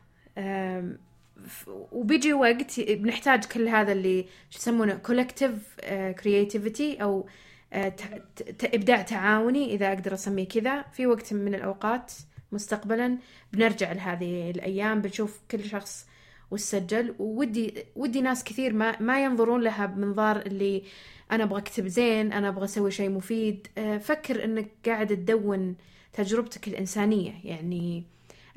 وبيجي 1.91 2.34
وقت 2.34 2.80
بنحتاج 2.80 3.45
كل 3.45 3.68
هذا 3.68 3.91
اللي 3.91 4.26
شو 4.49 4.59
يسمونه 4.59 4.93
collective 4.95 5.76
creativity 6.24 7.03
أو 7.03 7.28
آه، 7.74 7.89
ت- 7.89 8.43
ت- 8.43 8.76
إبداع 8.76 9.01
تعاوني 9.01 9.74
إذا 9.74 9.88
أقدر 9.88 10.14
أسميه 10.14 10.47
كذا. 10.47 10.82
في 10.82 11.07
وقت 11.07 11.34
من 11.34 11.55
الأوقات 11.55 12.12
مستقبلا 12.51 13.18
بنرجع 13.53 13.91
لهذه 13.91 14.51
الأيام 14.51 15.01
بنشوف 15.01 15.39
كل 15.51 15.64
شخص 15.64 16.05
وش 16.52 16.60
سجل 16.60 17.16
وودي 17.20 17.86
ودي 17.95 18.22
ناس 18.22 18.43
كثير 18.43 18.74
ما 18.74 19.02
ما 19.02 19.24
ينظرون 19.24 19.62
لها 19.62 19.86
بمنظار 19.86 20.38
اللي 20.38 20.84
أنا 21.32 21.43
أبغى 21.43 21.60
أكتب 21.60 21.88
زين 21.88 22.34
أنا 22.34 22.49
أبغى 22.49 22.66
أسوي 22.66 22.91
شيء 22.91 23.10
مفيد. 23.10 23.68
آه، 23.78 23.97
فكر 23.97 24.43
إنك 24.43 24.68
قاعد 24.86 25.08
تدون 25.08 25.76
تجربتك 26.14 26.68
الإنسانية. 26.68 27.34
يعني 27.43 28.04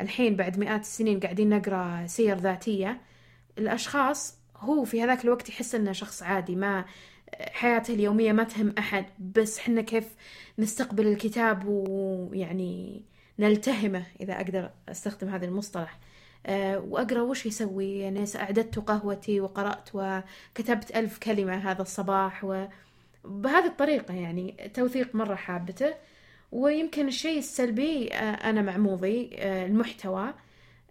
الحين 0.00 0.36
بعد 0.36 0.58
مئات 0.58 0.80
السنين 0.80 1.20
قاعدين 1.20 1.48
نقرأ 1.48 2.06
سير 2.06 2.38
ذاتية 2.38 3.00
الأشخاص 3.58 4.38
هو 4.56 4.84
في 4.84 5.02
هذاك 5.02 5.24
الوقت 5.24 5.48
يحس 5.48 5.74
إنه 5.74 5.92
شخص 5.92 6.22
عادي 6.22 6.56
ما 6.56 6.84
حياته 7.52 7.94
اليومية 7.94 8.32
ما 8.32 8.44
تهم 8.44 8.74
أحد. 8.78 9.04
بس 9.18 9.58
حنا 9.58 9.82
كيف 9.82 10.04
نستقبل 10.58 11.06
الكتاب 11.06 11.64
ويعني 11.66 13.02
نلتهمه 13.38 14.06
إذا 14.20 14.36
أقدر 14.36 14.70
أستخدم 14.88 15.28
هذا 15.28 15.46
المصطلح. 15.46 15.98
أه، 16.46 16.78
وأقرأ 16.78 17.20
وش 17.20 17.46
يسوي. 17.46 17.98
يعني 17.98 18.24
أعددت 18.36 18.78
قهوتي 18.78 19.40
وقرأت 19.40 19.88
وكتبت 19.94 20.96
ألف 20.96 21.18
كلمة 21.18 21.70
هذا 21.70 21.82
الصباح 21.82 22.44
وبهذه 22.44 23.66
الطريقة 23.66 24.14
يعني 24.14 24.70
توثيق 24.74 25.14
مرة 25.14 25.34
حابته. 25.34 25.94
ويمكن 26.52 27.08
الشيء 27.08 27.38
السلبي 27.38 28.12
أه، 28.12 28.50
أنا 28.50 28.62
مع 28.62 28.76
موضي 28.76 29.30
أه، 29.34 29.66
المحتوى. 29.66 30.34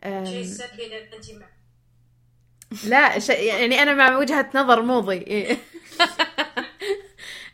أم، 0.04 0.26
شيء 0.26 0.44
سلبي 0.44 0.88
لأن 0.88 1.14
أنت 1.14 1.32
مع 1.32 1.48
لا 2.88 3.20
ش... 3.20 3.30
يعني 3.30 3.82
أنا 3.82 3.94
مع 3.94 4.18
وجهة 4.18 4.50
نظر 4.56 4.82
موضي. 4.82 5.26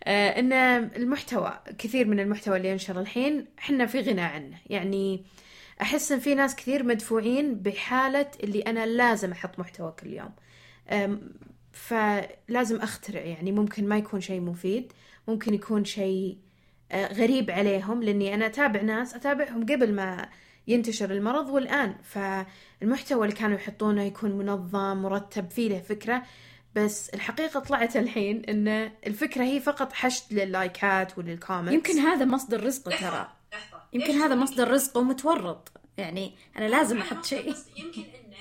آه، 0.04 0.40
إن 0.40 0.54
المحتوى 0.96 1.60
كثير 1.78 2.08
من 2.08 2.20
المحتوى 2.20 2.58
اللي 2.58 2.70
ينشر 2.70 3.00
الحين 3.00 3.46
إحنا 3.60 3.86
في 3.86 4.02
غنى 4.02 4.22
عنه. 4.22 4.58
يعني 4.70 5.26
أحس 5.82 6.12
إن 6.12 6.20
في 6.20 6.36
ناس 6.36 6.56
كثير 6.56 6.84
مدفوعين 6.84 7.56
بحالة 7.56 8.32
اللي 8.44 8.62
أنا 8.62 8.86
لازم 8.86 9.32
أحط 9.32 9.60
محتوى 9.60 9.92
كل 9.92 10.14
يوم. 10.14 10.32
فلازم 11.72 12.82
أخترع 12.82 13.22
يعني 13.22 13.52
ممكن 13.52 13.88
ما 13.88 13.98
يكون 13.98 14.22
شيء 14.22 14.42
مفيد 14.42 14.94
ممكن 15.28 15.54
يكون 15.54 15.86
شيء 15.86 16.38
غريب 16.94 17.52
عليهم 17.52 18.04
لأني 18.04 18.34
أنا 18.34 18.46
أتابع 18.46 18.82
ناس 18.82 19.16
أتابعهم 19.16 19.66
قبل 19.66 19.94
ما 19.94 20.30
ينتشر 20.68 21.12
المرض 21.12 21.50
والآن. 21.50 21.96
فالمحتوى 22.04 23.26
اللي 23.26 23.36
كانوا 23.36 23.56
يحطونه 23.56 24.04
يكون 24.04 24.32
منظم 24.32 25.02
مرتب 25.02 25.50
فيه 25.50 25.70
له 25.70 25.80
فكرة. 25.80 26.24
بس 26.76 27.10
الحقيقة 27.10 27.60
طلعت 27.60 27.98
الحين 27.98 28.46
إن 28.46 28.92
الفكرة 29.08 29.44
هي 29.44 29.60
فقط 29.60 29.94
حشد 29.94 30.34
لل 30.34 30.55
likes 30.55 31.07
ات 31.07 31.18
ولل 31.18 31.32
comments. 31.32 31.74
يمكن 31.74 32.00
هذا 32.00 32.26
مصدر 32.26 32.64
رزقه 32.64 32.98
ترى. 32.98 33.39
يمكن 33.94 34.12
هذا 34.12 34.36
مصدر 34.36 34.72
رزقه 34.72 35.04
متورط 35.04 35.72
يعني 35.98 36.36
أنا 36.58 36.66
لازم 36.66 36.98
أحط 36.98 37.26
شيء. 37.26 37.56
يمكن 37.76 38.02
إنه 38.02 38.38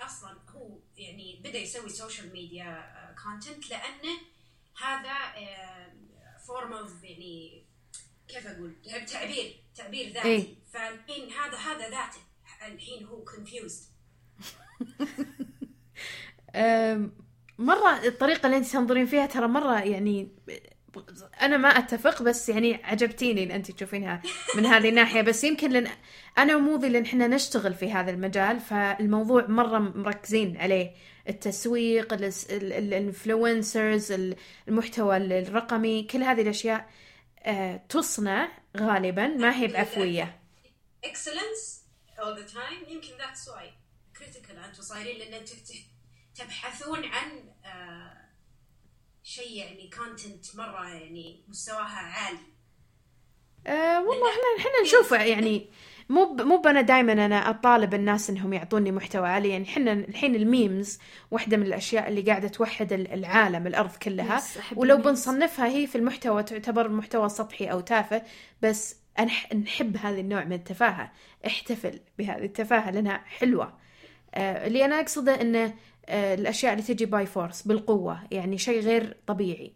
أصلا 0.00 0.36
هو 0.48 0.78
يعني 0.96 1.40
بدأ 1.44 1.58
يسوي 1.58 1.88
social 1.88 2.32
media 2.32 2.84
content 3.22 3.70
لأنه 3.70 4.18
هذا 4.82 5.14
form 6.46 6.72
of 6.72 7.04
يعني 7.04 7.64
كيف 8.28 8.46
أقول؟ 8.46 8.74
تعبير 9.06 9.64
تعبير 9.74 10.12
ذاتي. 10.12 10.28
إيه. 10.28 10.54
فالحين 10.72 11.30
هذا 11.30 11.56
هذا 11.56 11.90
ذاته. 11.90 12.20
الحين 12.66 13.04
هو 13.04 13.24
confused 13.24 13.90
مرة 17.58 18.06
الطريقة 18.06 18.46
اللي 18.46 18.56
أنت 18.56 18.66
تنظرين 18.66 19.06
فيها 19.06 19.26
ترى 19.26 19.48
مرة 19.48 19.80
يعني 19.80 20.28
أنا 21.42 21.56
ما 21.56 21.68
أتفق 21.68 22.22
بس 22.22 22.48
يعني 22.48 22.84
عجبتيني 22.84 23.42
إن 23.44 23.50
أنت 23.50 23.70
تشوفينها 23.70 24.22
من 24.56 24.66
هذه 24.66 24.88
الناحية. 24.88 25.20
بس 25.22 25.44
يمكن 25.44 25.70
لأن 25.70 25.86
أنا 26.38 26.56
وموضي 26.56 26.88
لأن 26.88 27.04
إحنا 27.04 27.26
نشتغل 27.26 27.74
في 27.74 27.92
هذا 27.92 28.10
المجال 28.10 28.60
فالموضوع 28.60 29.46
مرة 29.46 29.78
مركزين 29.78 30.56
عليه. 30.56 30.94
التسويق 31.28 32.12
ال 32.52 32.67
influencers 32.67 34.36
المحتوى 34.68 35.16
الرقمي 35.16 36.02
كل 36.02 36.22
هذه 36.22 36.42
الأشياء 36.42 36.90
آه، 37.42 37.76
تصنع 37.88 38.48
غالبا 38.76 39.26
ما 39.26 39.56
هي 39.56 39.66
بعفوية 39.66 40.40
excellence 41.04 41.84
all 42.18 42.36
the 42.36 42.52
time. 42.52 42.88
يمكن 42.88 43.08
that's 43.08 43.48
why 43.48 43.64
critical 44.18 44.64
أنتم 44.68 44.82
صايرين 44.82 45.18
لأن 45.18 45.34
أنتم 45.34 45.56
تبحثون 46.34 47.04
عن 47.04 47.30
آه، 47.64 48.19
شيء 49.30 49.56
يعني 49.58 49.90
content 49.98 50.56
مرة 50.56 50.88
يعني 50.88 51.44
مستواها 51.48 51.98
عالي. 51.98 52.38
أه 53.66 53.98
والله 53.98 54.30
إحنا 54.30 54.42
إحنا 54.58 54.82
نشوفه 54.82 55.22
يعني. 55.24 55.70
مو 56.08 56.32
مو 56.34 56.62
أنا 56.66 56.80
دائما 56.80 57.12
أنا 57.12 57.50
أطالب 57.50 57.94
الناس 57.94 58.30
إنهم 58.30 58.52
يعطوني 58.52 58.92
محتوى 58.92 59.28
عالي. 59.28 59.48
يعني 59.48 59.64
إحنا 59.64 59.92
الحين 59.92 60.34
ال 60.34 60.45
memes 60.45 60.98
واحدة 61.30 61.56
من 61.56 61.66
الأشياء 61.66 62.08
اللي 62.08 62.22
قاعدة 62.22 62.48
توحد 62.48 62.92
ال- 62.92 63.12
العالم 63.12 63.66
الأرض 63.66 63.96
كلها. 63.96 64.42
ولو 64.76 64.94
ال 64.94 64.96
memes. 64.96 65.08
بنصنفها 65.08 65.66
هي 65.66 65.86
في 65.86 65.96
المحتوى 65.98 66.42
تعتبر 66.42 66.88
محتوى 66.88 67.28
سطحي 67.28 67.66
أو 67.66 67.80
تافه 67.80 68.22
بس 68.62 68.96
نحب 69.54 69.96
هذا 69.96 70.20
النوع 70.20 70.44
من 70.44 70.52
التفاهة. 70.52 71.12
احتفل 71.46 72.00
بهذه 72.18 72.44
التفاهة 72.44 72.90
لأنها 72.90 73.24
حلوة. 73.26 73.78
أه 74.34 74.66
اللي 74.66 74.84
أنا 74.84 75.00
أقصده 75.00 75.40
إنه 75.40 75.74
أه 76.06 76.34
الأشياء 76.34 76.72
اللي 76.72 76.84
تجي 76.84 77.06
by 77.06 77.26
force 77.26 77.62
بالقوة 77.62 78.20
يعني 78.30 78.58
شيء 78.58 78.80
غير 78.80 79.16
طبيعي. 79.26 79.72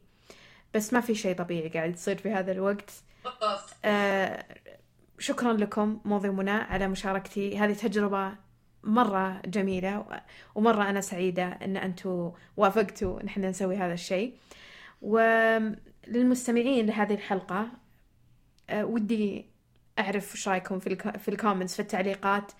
بس 0.75 0.93
ما 0.93 1.01
في 1.01 1.14
شيء 1.14 1.37
طبيعي 1.37 1.68
قاعد 1.68 1.95
يصير 1.95 2.16
في 2.18 2.31
هذا 2.31 2.53
الوقت. 2.53 2.91
آه، 3.85 4.45
شكرا 5.18 5.53
لكم 5.53 6.01
موضي 6.05 6.29
ومنى 6.29 6.51
على 6.51 6.89
مشاركتي. 6.89 7.59
هذه 7.59 7.72
تجربة 7.72 8.33
مرة 8.83 9.43
جميلة 9.47 10.07
ومرة 10.55 10.91
أنا 10.91 11.01
سعيدة 11.01 11.45
أن 11.45 11.77
أنتم 11.77 12.33
وافقتوا 12.57 13.20
أن 13.20 13.27
إحنا 13.27 13.51
نسوي 13.51 13.77
هذا 13.77 13.93
الشيء. 13.93 14.35
للمستمعين 16.09 16.87
لهذه 16.87 17.14
الحلقة 17.14 17.68
آه، 18.70 18.85
ودي 18.85 19.47
أعرف 19.99 20.35
وش 20.35 20.49
رأيكم 20.49 20.79
في 20.79 20.87
الك... 20.87 21.16
في 21.16 21.29
الكومنتس 21.29 21.75
في 21.75 21.83
التعليقات 21.83 22.53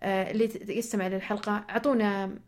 آه، 0.00 0.30
اللي 0.30 0.50
يستمع 0.68 1.06
للحلقة. 1.06 1.64
أعطونا 1.70 2.38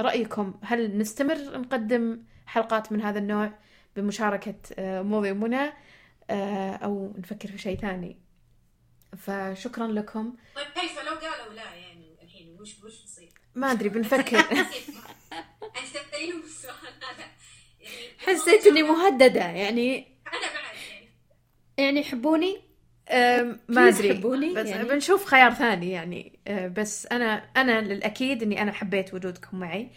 رأيكم؟ 0.00 0.54
هل 0.62 0.98
نستمر 0.98 1.58
نقدم 1.58 2.22
حلقات 2.46 2.92
من 2.92 3.02
هذا 3.02 3.18
النوع 3.18 3.52
بمشاركة 3.96 4.54
آه، 4.78 5.02
موضي 5.02 5.30
ومنى 5.30 5.72
آه، 6.30 6.72
أو 6.72 7.14
نفكر 7.18 7.48
في 7.48 7.58
شيء 7.58 7.78
ثاني؟ 7.78 8.18
فشكرا 9.16 9.86
لكم. 9.86 10.36
طيب 10.56 10.66
كيف؟ 10.66 10.98
لو 10.98 11.14
قالوا 11.14 11.54
لا 11.54 11.74
يعني 11.74 12.16
الحين 12.22 12.56
وش 12.60 12.84
وش 12.84 13.00
بيصير؟ 13.00 13.32
ما 13.54 13.72
أدري 13.72 13.88
بنفكر. 13.88 14.38
أنت 15.78 15.86
تبتليهم 15.94 16.40
بالسؤال 16.40 16.74
هذا؟ 16.74 17.24
يعني 17.80 18.18
حسيت 18.18 18.66
إني 18.66 18.82
مهددة 18.82 19.40
يعني 19.40 19.98
أنا 20.26 20.40
بعد 20.40 20.74
يعني. 20.90 21.08
يعني 21.78 22.00
يحبوني؟ 22.00 22.67
ما 23.68 23.88
أدري. 23.88 24.12
بس 24.54 24.66
يعني. 24.66 24.88
بنشوف 24.88 25.24
خيار 25.24 25.54
ثاني 25.54 25.90
يعني. 25.90 26.38
أه، 26.46 26.68
بس 26.68 27.06
أنا 27.06 27.34
أنا 27.56 27.80
للأكيد 27.80 28.42
إني 28.42 28.62
أنا 28.62 28.72
حبيت 28.72 29.14
وجودكم 29.14 29.58
معي. 29.60 29.90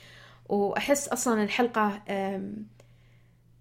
وأحس 0.49 1.07
أصلا 1.07 1.43
الحلقة 1.43 2.01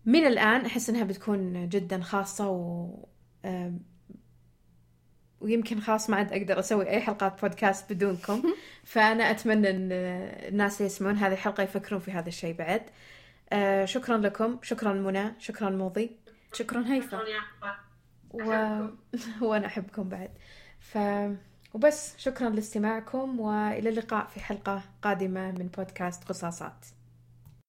من 0.06 0.26
الآن 0.26 0.66
أحس 0.66 0.90
إنها 0.90 1.04
بتكون 1.04 1.68
جدا 1.68 2.00
خاصة 2.02 2.48
و 2.48 2.94
ويمكن 5.40 5.80
خلاص 5.80 6.10
ما 6.10 6.16
عاد 6.16 6.32
أقدر 6.32 6.58
أسوي 6.58 6.90
أي 6.90 7.00
حلقات 7.00 7.40
بودكاست 7.40 7.92
بدونكم. 7.92 8.42
فأنا 8.84 9.30
أتمنى 9.30 9.70
إن 9.70 9.88
الناس 10.48 10.76
اللي 10.76 10.86
يسمعون 10.86 11.16
هذه 11.16 11.32
الحلقة 11.32 11.62
يفكرون 11.62 12.00
في 12.00 12.10
هذا 12.10 12.28
الشيء 12.28 12.54
بعد. 12.54 12.82
أه، 13.52 13.84
شكرا 13.84 14.18
لكم. 14.18 14.58
شكرا 14.62 14.92
منى. 14.92 15.34
شكرا 15.38 15.70
موضي. 15.70 16.10
شكرا 16.52 16.84
هيفا. 16.86 17.06
شكراً 17.06 17.89
و... 18.30 18.42
وأنا 19.42 19.66
أحبكم 19.66 20.08
بعد. 20.08 20.30
ف... 20.80 20.98
وبس 21.74 22.14
شكرا 22.18 22.50
لاستماعكم 22.50 23.40
وإلى 23.40 23.88
اللقاء 23.88 24.26
في 24.26 24.40
حلقة 24.40 24.82
قادمة 25.02 25.50
من 25.52 25.68
بودكاست 25.68 26.24
قصاصات. 26.24 26.86